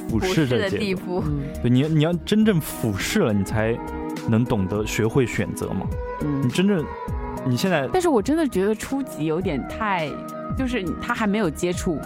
[0.06, 0.78] 俯俯视的视的。
[0.78, 3.74] 地步，嗯对，你你要真正俯视了，你才
[4.28, 5.86] 能懂得学会选择嘛。
[6.20, 6.50] 嗯你嗯。
[6.50, 6.84] 真正
[7.46, 10.10] 你现在但是我真的觉得初级有点太，
[10.58, 11.98] 就是他还没有接触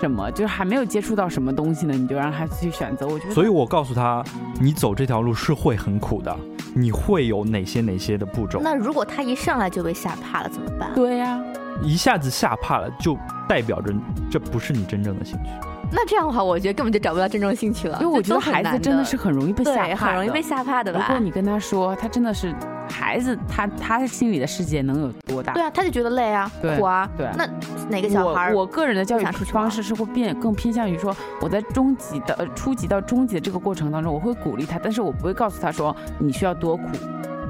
[0.00, 3.34] 什么，就是还没有接触到什么东西呢，你就让他去选择，我觉得。
[3.34, 4.22] 所以我告诉他，
[4.60, 6.36] 你走这条路是会很苦的，
[6.74, 10.92] 你会有哪些哪些的步骤，那如果他一上来就被吓怕了怎么办？
[10.94, 11.42] 对呀、
[11.82, 13.16] 一下子吓怕了，就
[13.48, 13.94] 代表着
[14.30, 15.50] 这不是你真正的兴趣。
[15.90, 20.44] 那这样的话，我觉得根本就找不到真正兴趣了，因为我觉得孩子真的是很容易被吓很容易被。
[20.44, 21.06] 吓怕的吧？
[21.08, 22.54] 如果你跟他说，他真的是
[22.86, 25.54] 孩子，他他心里的世界能有多大？
[25.54, 27.08] 对啊，他就觉得累啊，苦啊。
[27.16, 27.48] 对那
[27.88, 36.82] 哪个小孩儿我我个人的教育方式是会变更偏向于说，我在中级的呃初级到中级的这个过程当中，我会鼓励他，但是我不会告诉他说你需要多苦。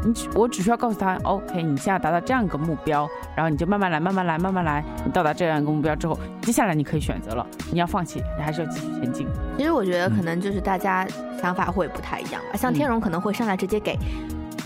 [0.05, 4.85] 你只我只需要告诉他，OK，你现在达到这样一个目标，然后你就慢慢来，慢慢来，慢慢来。
[5.05, 9.27] 你到达这样一个目标之后，接下来你可以选择了，你要放弃，你还是要继续前进。
[9.57, 11.07] 其实我觉得可嗯能就是大家
[11.41, 12.57] 想法会不太一样吧。
[12.57, 13.99] 像嗯天荣可能会上来直接给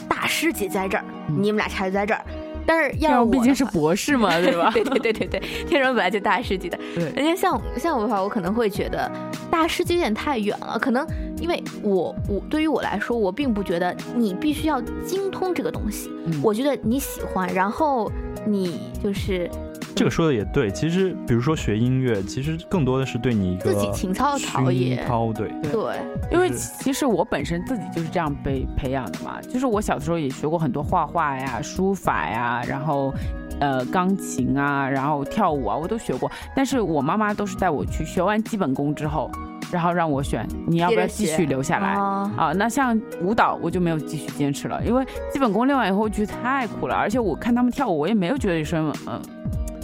[0.08, 2.20] 大师级在这儿，嗯你们俩差距在这儿。
[2.68, 4.70] 但是要毕竟是博士嘛， 对吧？
[4.74, 6.78] 对对对对对，天成本来就大师级的。
[6.94, 9.10] 对人家像像我的话，我可能会觉得
[9.50, 10.78] 大大师级有点太远了。
[10.78, 11.04] 可能
[11.40, 16.08] 因为我我对于我来说，我并不觉得你必须要精通这个东西。
[16.26, 18.10] 嗯我觉得你喜欢，然后
[18.46, 19.50] 你就是
[19.94, 20.70] 这个说的也对。
[20.70, 33.12] 其实，比如说学音乐，其实更多的是对你一个自己情操的陶冶熏陶，对，对，因为其实我本身自己就是这样被培养的嘛，就是我小的时候也学过很多画画呀、书法呀，然后
[33.60, 36.30] 呃钢琴啊，然后跳舞啊，我都学过。
[36.54, 39.30] 但是我妈妈都是带我去学完基本功之后，
[39.72, 41.88] 然后让我选你要不要继续留下来。
[41.94, 49.20] 啊啊，那像舞蹈我就没有继续坚持了，因为基本功练完以后我觉得太苦了，而且我看他们跳舞，我也没有觉得有什么，嗯、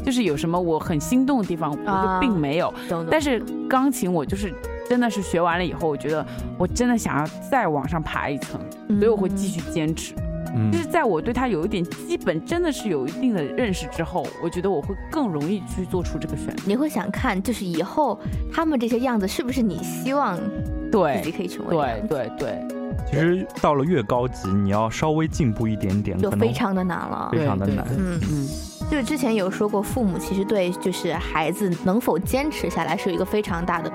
[0.04, 2.72] 就是有什么我很心动的地方，我啊就并没有。
[3.10, 4.52] 但是钢琴我就是
[4.88, 6.24] 真的是学完了以后，我觉得
[6.58, 8.60] 我真的想要再往上爬一层，
[8.98, 10.14] 所以我会继续坚持。
[10.56, 16.62] 嗯就是在我对它有一点基本真的是有一定的认识之后，我觉得我会更容易去做出这个选择。
[16.64, 18.20] 你会想看，就是以后
[18.52, 22.08] 他们这些样子是不是你希望自己可以成为对？
[22.08, 22.64] 对对，
[23.10, 27.30] 其实到了越高级，你要稍微进步一点点，就非常的难了。
[27.32, 27.84] 非常的难。
[27.90, 28.48] 嗯，嗯，
[28.94, 33.92] 就是之前有说过，父母其实对就是孩子能否坚持下来是有一个非常大的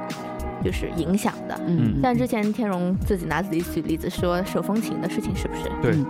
[0.61, 1.57] 就是影响的。
[1.67, 5.71] 嗯像之前天荣自己拿自己举例子说手风琴的事情，是不是？
[5.81, 6.05] 对嗯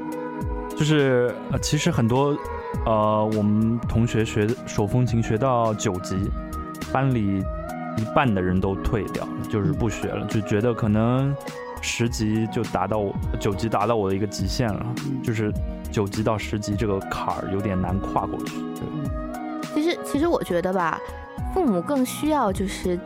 [0.75, 2.35] 就是呃，其实很多
[2.83, 6.15] 呃，我们同学学手风琴学到九级，
[6.91, 7.43] 班里
[7.95, 11.31] 一半的人都退掉了，就是不学了，就觉得可能
[11.81, 15.51] 十级就达到我九级达到我的一个极限了，嗯就是
[15.91, 18.57] 九级到十级这个坎儿有点难跨过去。
[18.75, 18.81] 对
[19.73, 20.99] 其实，其实我觉得吧，
[21.53, 22.99] 父母更需要就是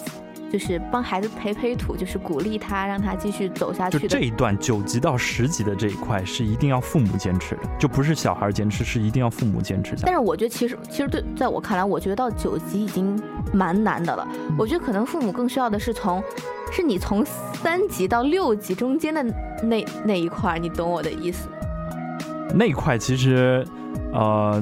[0.52, 4.00] 就是帮孩子培培土，就是鼓励他，让他继续走下去。
[4.00, 10.04] 就这一段九级到十级的这一块是一定要父母坚持的，就不是小孩坚持，是一定要父母坚持下。
[10.06, 13.22] 但是我觉得，其实其实对，在我看来，我觉得到九级已经
[13.52, 14.28] 蛮难的了。
[14.58, 16.24] 我觉得可能父母更需要的是从，
[16.74, 19.24] 是你从三级到六级中间的
[19.62, 21.56] 那那一块儿，你懂我的意思吗？
[22.56, 23.66] 那一块其实，
[24.12, 24.62] 呃，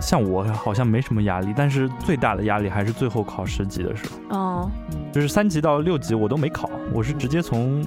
[0.00, 4.70] 像我好像没什么压力，但是最大的压力还是最后考十级的时候，哦，
[5.12, 7.84] 就是三级到六级我都没考，我是直接从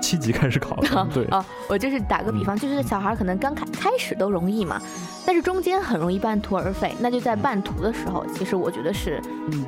[0.00, 1.06] 七级开始考的。
[1.12, 4.80] 对，哦，我就是打个比方，就是小孩可能刚开开始都容易嘛，
[5.26, 6.94] 但是中间很容易半途而废。
[6.98, 9.64] 那就在半途的时候，其实我觉得是，嗯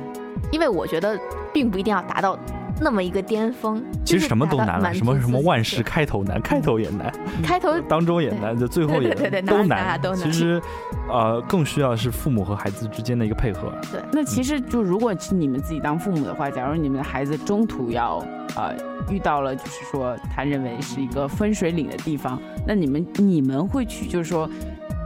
[0.51, 1.19] 因为我觉得
[1.51, 2.37] 并不一定要达到
[2.79, 3.83] 那么一个巅峰。
[4.03, 7.11] 其实什么都难了，什么什么万事事开头难，开头也难，
[7.43, 10.61] 开头当中也难，就最后也都哪哪都难其实，
[11.09, 13.73] 呃，更需要是父母和孩子之间的一个配合。
[13.91, 18.17] 对那其实就如果是你们自己当父母的话，假如你们的孩子中途要
[18.55, 18.75] 呃
[19.09, 24.49] 遇到了就是说他认为是一个分水岭的地方，那你们你们会去就是说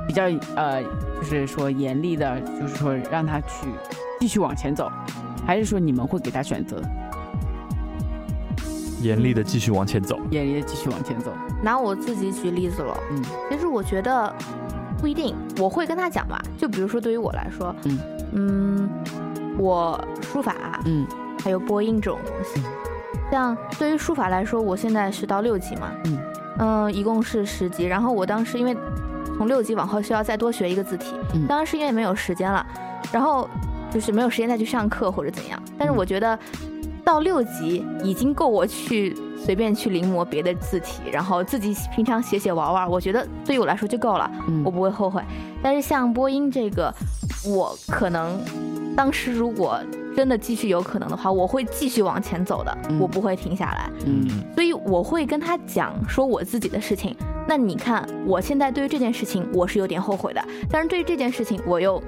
[0.08, 0.24] 比较
[0.56, 3.68] 呃就是说严厉的，就是说让他去
[4.20, 4.92] 继续往前走，
[5.46, 6.82] 还是说你们会给他选择
[9.02, 10.20] 严厉的继续往前走。
[10.30, 11.32] 严厉的继续往前走？
[11.62, 13.24] 拿我自己举例子了，嗯。
[13.50, 14.34] 其实我觉得
[15.00, 16.42] 不一定，我会跟他讲吧。
[16.58, 18.00] 就比如说对于我来说，嗯。
[18.34, 18.90] 嗯
[19.58, 21.06] 我书法嗯。
[21.44, 22.62] 还有播音这种东西，
[23.32, 26.20] 像对于书法来说，我现在是到六级嘛，嗯。
[26.58, 27.86] 嗯，一共是十级。
[27.86, 28.76] 然后我当时因为
[29.38, 31.48] 从六级往后需要再多学一个字体，嗯。
[31.48, 32.66] 当然是因为没有时间了，
[33.12, 33.50] 然后
[33.90, 35.58] 就是没有时间再去上课或者怎样。
[35.78, 35.96] 但是嗯。
[35.96, 36.38] 我觉得
[37.10, 45.20] 到六级已经够我去随便去临摹别的字体，然后自己平常写写玩玩，我觉得对于我来说就够了，嗯我不会后悔。
[45.60, 46.94] 但是像播音这个，
[47.48, 48.40] 我可能
[48.96, 49.80] 当时如果
[50.16, 53.90] 真的继续有可能的话，我会继续往前走的，嗯我不会停下来。
[54.06, 57.16] 嗯所以我会跟他讲说我自己的事情。
[57.48, 62.00] 那你看，我现在对于这件事情我是有点后悔的，但是对于这件事情我又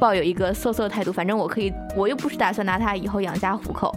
[0.00, 3.94] 抱有一个色色的态度，反正我可以，我又不是打算拿它以后养家糊口。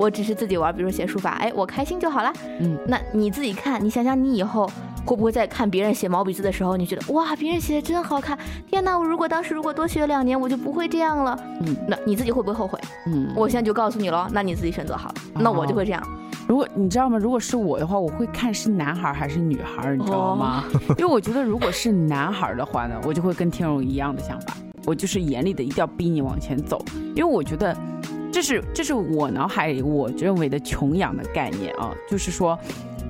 [0.00, 2.32] 我只是自己玩，比如说写书法，哎，我开心就好啦。
[2.58, 4.66] 嗯，那你自己看，你想想你以后
[5.04, 8.98] 会不会在看别人写毛笔字的时候，你觉得哇，别人写的真好看，天哪！
[8.98, 11.38] 我如果当时如果多学两年，我就不会这样了。
[11.66, 12.80] 嗯那你自己会不会后悔？
[13.08, 15.14] 嗯，我现在就告诉你了，那你自己选择好了。
[15.34, 16.02] 那我就会这样。
[16.48, 17.18] 如果你知道吗？
[17.18, 20.64] 如果是我的话，我会看是男孩还是女孩，你知道吗？
[20.96, 26.82] 因为我觉得如果是男孩的话呢，我就会跟天荣一样的想法，我就是严厉的一定要逼你往前走，
[27.14, 27.76] 因为我觉得
[28.32, 32.58] 这是这是我脑海里我认为的穷养的概念啊，就是说。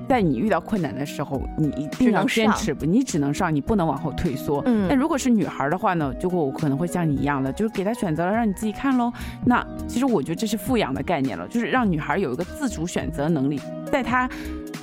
[0.09, 4.61] 在你遇到困难的时候，你一定要坚持，不，你只能上，你不能往后退缩。
[4.67, 9.13] 嗯但如果是女孩儿的话呢，就会我可能会像你一样的，就是给她选择了，让你自己看喽。
[9.47, 13.61] 那其实我觉得这是富养的概念了，就是让女孩有一个自主选择能力，
[13.93, 14.29] 在她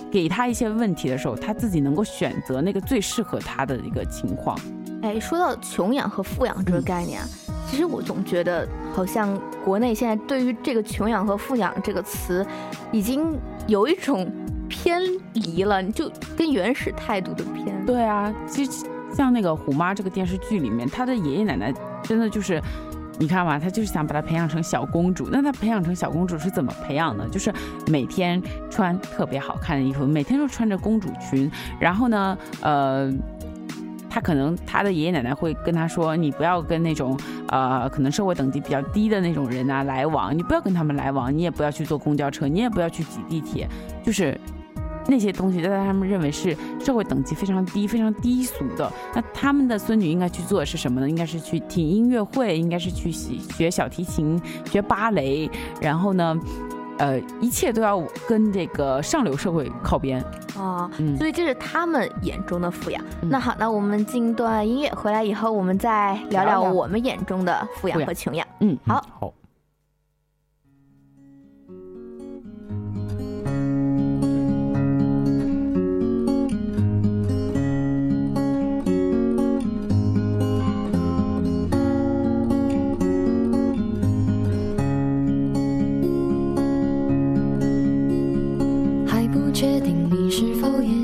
[0.10, 4.58] 给她一些问题的时候，她自己能够选择那个最适合她的一个情况。
[5.02, 7.28] 哎，说到穷养和富养这个概念啊，
[7.70, 12.46] 其实我总觉得，好像国内现在对于这个穷养和富养这个词，
[12.94, 13.38] 已经
[13.68, 14.32] 有一种
[14.70, 15.02] 偏
[15.34, 17.86] 离了，就跟原始态度的偏。
[17.86, 22.62] 对啊，其实像那个《虎妈》这个电视剧里面，她的爷爷奶奶真的就是，
[23.20, 25.28] 你看嘛，他就是想把她培养成小公主。
[25.30, 27.28] 那她培养成小公主是怎么培养的？
[27.28, 27.54] 就是
[27.88, 31.52] 每天穿特别好看的衣服，每天都穿着公主裙，
[31.82, 33.12] 然后呢，呃。
[34.18, 37.16] 他可能他的爷爷奶奶会跟他说：“你不要跟那种
[37.50, 43.70] 呃可能社会等级比较低的那种人啊来往，你不要跟他们来往，你也不要去坐公交车，你也不要去挤地铁，
[44.04, 44.36] 就是
[45.08, 48.92] 那些东西，在他们认为是社会等级非常低、非常低俗的。
[49.14, 51.08] 那他们的孙女应该去做的是什么呢？
[51.08, 55.48] 应该是去听音乐会，应该是去学小提琴、学芭蕾，
[55.80, 56.36] 然后呢，
[56.98, 60.24] 呃，一切都要跟这个上流社会靠边。”
[60.58, 63.04] 啊，嗯所以这是他们眼中的富养。
[63.22, 68.48] 嗯那好，那我们进段音乐，回来以后我们再聊聊我们眼中的富养富养和穷养。
[68.62, 69.34] 嗯，好好。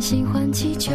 [0.03, 0.91] 喜欢气球，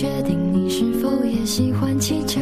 [0.00, 2.40] 确定你是否也喜欢气球，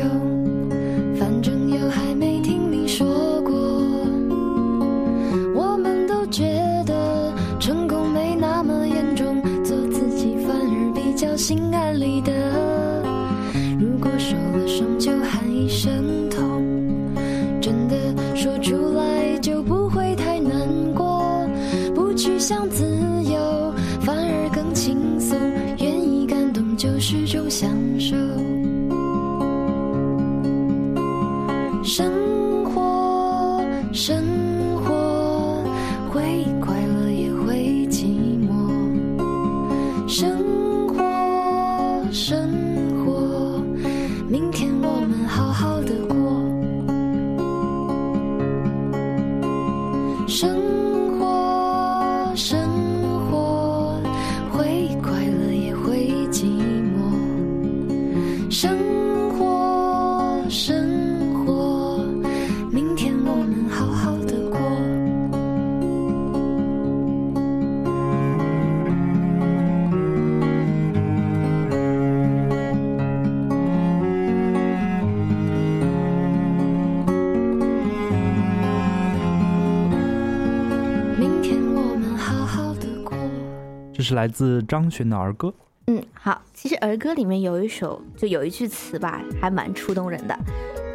[84.16, 85.52] 来自张悬的儿歌。
[85.86, 90.36] 嗯，好，其实儿歌里面有一首，就有一句词吧，还蛮触动人的，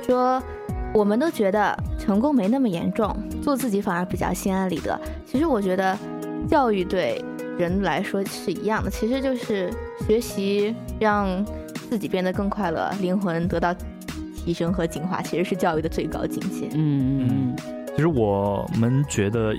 [0.06, 0.44] 说
[0.94, 5.00] 我们都觉得成功没那么严重，做自己反而比较心安理得。
[5.26, 5.98] 其实我觉得
[6.50, 7.24] 教育对
[7.58, 9.72] 人来说是一样的，其实就是
[10.06, 11.46] 学习让
[11.90, 13.74] 自己变得更快乐，灵魂得到
[14.36, 16.68] 提升和净化，其实是教育的最高境界。
[16.74, 17.56] 嗯嗯嗯
[17.96, 19.54] 其实我们觉得，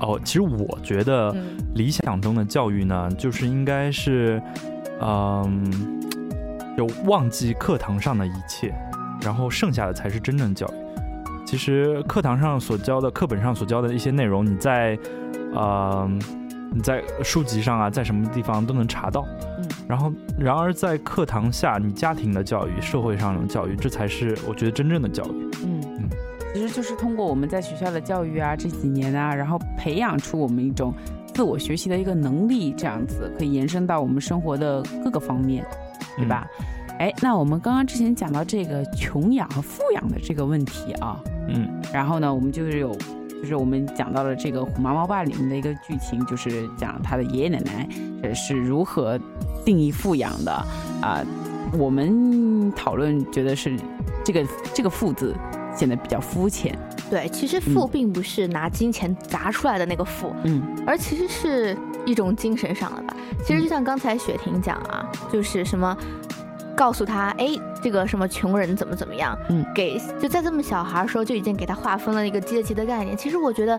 [0.00, 4.42] 哦，其实我觉得嗯理想中的教育呢，就是应该是，
[5.00, 6.00] 嗯，
[6.76, 8.74] 就忘记课堂上的一切，
[9.22, 11.44] 然后剩下的才是真正教育。
[11.46, 14.98] 其实课堂上所教的、课本上所教的一些内容，你在，
[15.54, 16.10] 呃，
[16.72, 19.26] 你在书籍上啊，在什么地方都能查到。
[19.58, 25.50] 嗯然后，然而在课堂下，你家庭的教育、社会上的教育，这才是我觉得真正的教育。
[25.62, 25.73] 嗯嗯，
[26.54, 30.94] 其实就是通过我们在学校的教育啊，这几年啊，然后培养出我们一种
[31.34, 35.66] 自我学习的一个能力，这样子可以延伸到我们生活的各个方面，
[36.16, 36.46] 对吧？
[37.00, 42.96] 哎，那我们刚刚之前讲到这个穷养和富养的这个问题啊，嗯然后呢，我们就是有，
[43.28, 47.88] 就是我们讲到了这个《虎妈猫爸》里面的一个剧情，就是讲他的爷爷奶奶
[48.22, 49.18] 呃是如何
[49.64, 50.52] 定义富养的
[51.02, 51.20] 啊、
[51.76, 53.76] 我们讨论觉得是
[54.24, 55.34] 这个这个“富”字
[55.74, 56.76] 显得比较肤浅，
[57.10, 63.14] 对，其实富并不是拿金钱砸出来的那个富，嗯而其实是一种精神上的吧。
[63.44, 65.96] 其实就像刚才雪婷讲啊，就是什么。
[66.76, 67.50] 告诉他，哎，
[67.80, 73.16] 这个什么穷人怎么怎么样，嗯，给就在这么小孩时候就已经给他划分了一个阶级的概念。
[73.16, 73.78] 其实我觉得，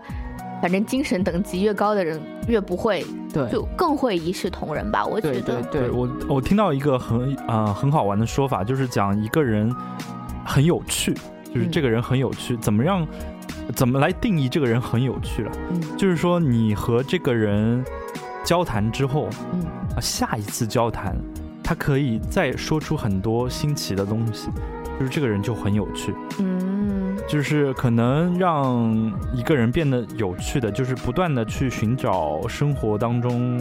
[0.62, 2.18] 反正精神等级越高的人
[2.48, 5.04] 越不会，对就更会一视同仁吧。
[5.04, 9.70] 我觉对得，对对，我我听到一个很啊、呃很好玩的说法，就是讲一个人
[10.42, 11.14] 很有趣，
[11.56, 13.06] 就是嗯这个人很有趣，怎么让
[13.74, 15.52] 怎么来定义这个人很有趣了？
[15.70, 17.82] 嗯就是说你和这个人
[18.44, 19.60] 交谈之后，嗯
[19.96, 21.16] 啊，下一次交谈，
[21.62, 24.50] 他可以再说出很多新奇的东西，
[24.98, 26.14] 就是这个人就很有趣。
[26.38, 33.60] 嗯，就是可能让一个人变得有趣的，就是不断的去寻找生活当中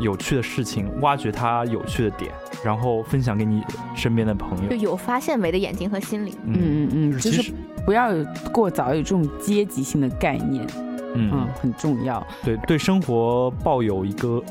[0.00, 2.32] 有趣的事情，挖掘他有趣的点，
[2.64, 3.62] 然后分享给你
[3.94, 4.82] 身边的朋友就友。
[4.82, 6.34] 有发现美的眼睛和心灵。
[6.44, 7.52] 嗯嗯嗯，就是
[7.84, 8.10] 不要
[8.52, 10.66] 过早有这种阶级性的概念，
[11.14, 12.26] 嗯嗯，，很重要。
[12.42, 14.42] 对对，生活抱有一个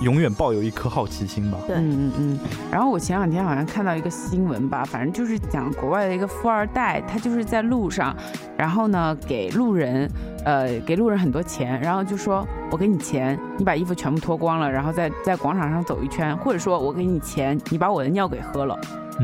[0.00, 1.58] 永远抱有一颗好奇心吧。
[1.66, 2.40] 对嗯嗯嗯。
[2.70, 8.14] 然后我前两天好像看到一个新闻吧，反正就是讲国外的一个富二代，他就是在路上，
[8.56, 10.10] 然后呢给路人，
[10.44, 18.78] 呃，给路人很多钱，然后就说我给你钱，你把衣服全部脱光了，然后在在广场上走一圈，或者说我给你钱，你把我的尿给喝了。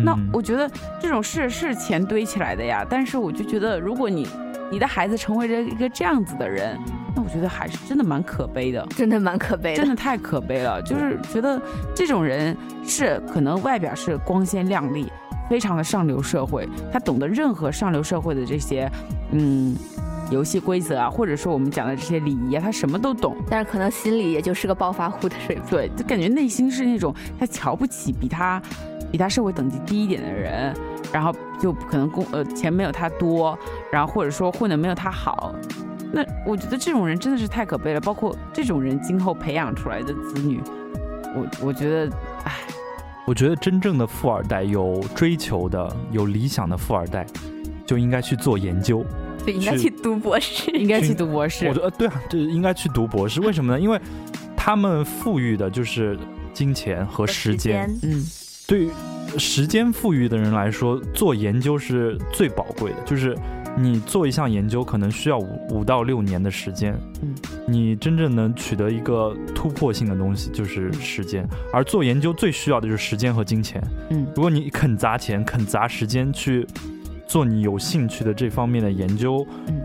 [0.04, 0.68] 那嗯我觉得
[1.00, 4.26] 这种事是钱堆起来的呀，但是我就觉得，如果你
[4.70, 8.86] 你的孩子成为了一个这样子的人，那我觉得还是真的蛮可悲的。
[8.94, 9.76] 真的蛮可悲的。
[9.76, 11.60] 真的太可悲了，就是觉得
[11.94, 12.56] 这种人
[12.86, 15.10] 是可能外表是光鲜亮丽，
[15.48, 18.90] 非常的上流社会，他懂得任何上流社会的这些
[19.32, 19.74] 嗯
[20.30, 23.36] 游戏规则啊，或者说我们讲的这些礼仪啊，他什么都懂。
[23.48, 25.64] 但是可能心里也就是个暴发户的水平。
[25.70, 28.60] 对，就感觉内心是那种他瞧不起比他
[29.10, 30.74] 比他社会等级低一点的人，
[31.12, 33.56] 然后就可能工呃钱没有他多，
[33.92, 35.54] 然后或者说混的没有他好。
[36.14, 40.60] 那我觉得这种人真的是太可悲了，包括这种人今后培养出来的子女，
[41.34, 42.52] 我我觉得，唉，
[43.26, 47.26] 我觉得真正的富二代，有追求的、有理想的富二代，
[47.84, 49.04] 就应该去做研究。
[49.44, 50.70] 就应该去读博士。
[50.70, 51.80] 应该去读博士我觉。
[51.80, 53.40] 得对啊，这应该去读博士。
[53.42, 53.80] 为什么呢？
[53.80, 54.00] 因为
[54.56, 56.18] 他们富裕的就是
[56.52, 57.90] 金钱和时间。
[58.02, 58.24] 嗯
[58.66, 58.90] 对于
[59.36, 63.02] 时间富裕的人来说，做研究是最宝贵的。
[63.04, 63.36] 就是
[63.76, 66.96] 你做一项研究，可能需要五五到六年的时间。
[67.22, 67.34] 嗯，
[67.66, 71.46] 你真正能取得一个突破性的东西，就是时间。
[71.72, 73.82] 而做研究最需要的就是时间和金钱。
[74.10, 76.66] 嗯如果你肯砸钱、肯砸时间去
[77.26, 79.82] 做你有兴趣的这方面的研究，嗯，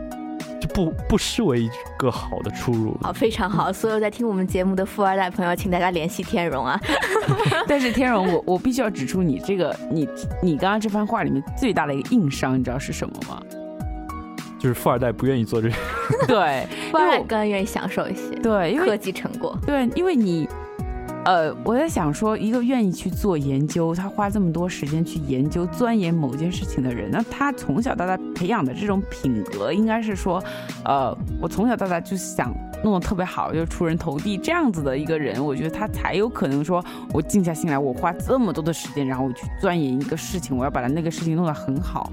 [0.61, 2.95] 就不不失为一个好的出路。
[3.01, 3.73] 好，非常好。
[3.73, 6.79] 所有在听我们节目的富二代朋友，请大家联系天荣啊！
[7.67, 10.07] 但是天荣，我我必须要指出你这个你
[10.43, 13.41] 你刚刚这番话里面最大的一个硬伤，你知道是什么吗？
[14.59, 15.69] 就是富二代不愿意做这。
[16.27, 19.57] 对富二代更愿意享受一些对，因为科技成果。
[19.65, 20.47] 对，因为你，
[21.25, 30.43] 呃，我在想说，一个愿意去做研究，他花这么多时间去研究、钻研某件事情的人，那他从小到大培养的这种品格，应该是说，
[30.83, 32.53] 呃，我从小到大就想
[32.83, 36.83] 弄得特别好，就出人头地这样子的一个人，我觉得他才有可能说，
[37.13, 42.11] 我静下心来，我花这么多的时间，然后我去钻研一个事情，我要把他那个事情弄得很好。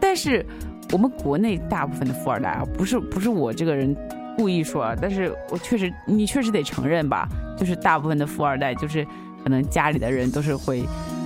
[0.00, 0.44] 但是
[0.92, 3.94] 我们国内大部分的富二代啊，不是不是我这个人
[4.36, 9.06] 故意说啊，但是我确实，你确实得承认吧，就是大部分的富二代，就是
[9.42, 10.82] 可能家里的人都是会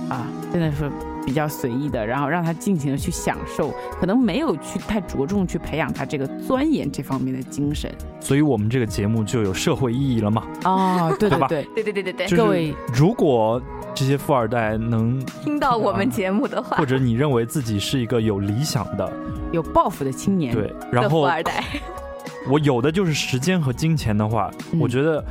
[0.09, 0.91] 啊，真的是
[1.25, 7.89] 比较随意的，然后让他尽情的去享受，可能没有去太着重去培养他这个钻研这方面的精神。
[8.19, 10.45] 所以我们这个节目就有社会意义了嘛。
[10.65, 13.61] 哦，对对吧对，对对对对各位如果
[14.03, 19.09] 这些富二代能，听到我们节目的话，或者你认为自己是一个有理想的，
[19.53, 21.63] 有抱负的青年，对，然后富后二代，
[22.49, 24.79] 我有的就是时间和金钱的话，嗯。
[24.81, 25.23] 我觉得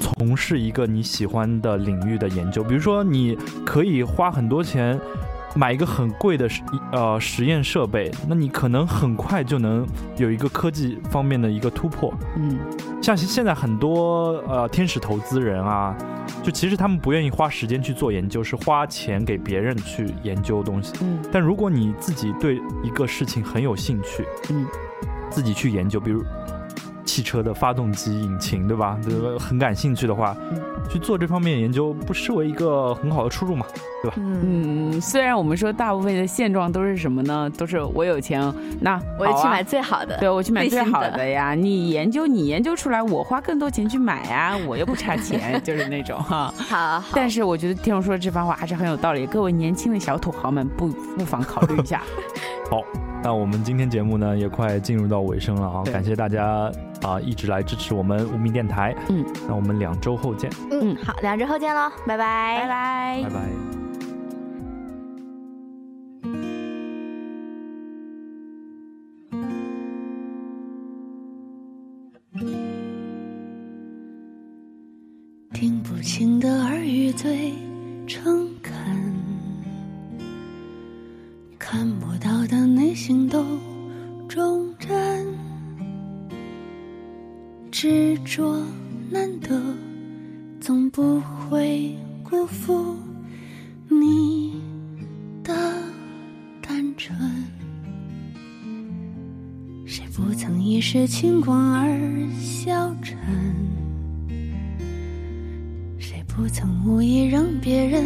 [0.00, 4.98] 从事一个你喜欢的领域的研究，比如说你可以花很多钱
[5.54, 9.86] 买一个很贵的实呃实验设备，那你可能很快就能
[10.16, 12.12] 有一个科技方面的一个突破。
[12.36, 12.58] 嗯
[13.00, 15.96] 像现在很多呃天使投资人啊，
[16.42, 20.92] 就其实他们不愿意花时间去做研究，是花钱给别人去研究东西。
[21.00, 24.66] 嗯但如果你自己对一个事情很有兴趣，嗯，
[25.30, 26.22] 自己去研究，比如
[27.04, 28.98] 汽车的发动机引擎，对吧？
[29.02, 33.66] 这个很感兴趣的话，嗯去做这方面研究，不失为一个很好的出路嘛？
[34.02, 37.50] 对吧，嗯，虽然我们说大部分的现状都是什么呢？
[37.56, 38.40] 都是我有钱，
[38.80, 40.16] 那我就去买最好的。
[40.18, 41.54] 对，我去买最好的的呀。
[41.54, 46.52] 你研究，你研究出来，我花更多钱去买呀，我又不差钱， 就是那种哈。
[46.56, 52.02] 好好，但是我觉得听众说的这番话还是很有道理，各位年轻的小土豪们不不妨考虑一下。
[52.70, 52.82] 好，
[53.24, 56.70] 那我们今天节目呢也快进入到尾声了啊，感谢大家
[57.02, 58.94] 啊、一直来支持我们无名电台。
[59.08, 63.22] 嗯，那我们两周后见，嗯，好，两周后见喽，拜拜，拜拜。
[63.24, 63.40] 拜拜。
[75.54, 77.52] 听不清的耳语最
[78.06, 78.72] 诚恳，
[81.58, 83.44] 看不到的内心都
[84.28, 85.26] 忠贞，
[87.72, 88.62] 执着
[89.10, 89.60] 难得，
[90.60, 92.96] 总不会辜负
[93.88, 94.60] 你
[95.42, 95.54] 的
[96.60, 97.16] 单纯。
[99.86, 101.88] 谁不曾一时轻狂而
[102.40, 103.16] 消沉？
[105.98, 108.04] 谁不曾无意让别人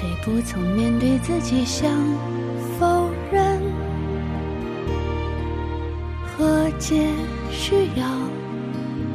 [0.00, 1.90] 谁不曾面对自己想
[2.78, 3.60] 否认？
[6.24, 7.06] 和解
[7.50, 8.06] 需要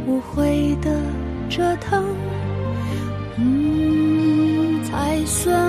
[0.05, 1.01] 无悔的
[1.49, 2.05] 折腾，
[3.37, 5.59] 嗯，才算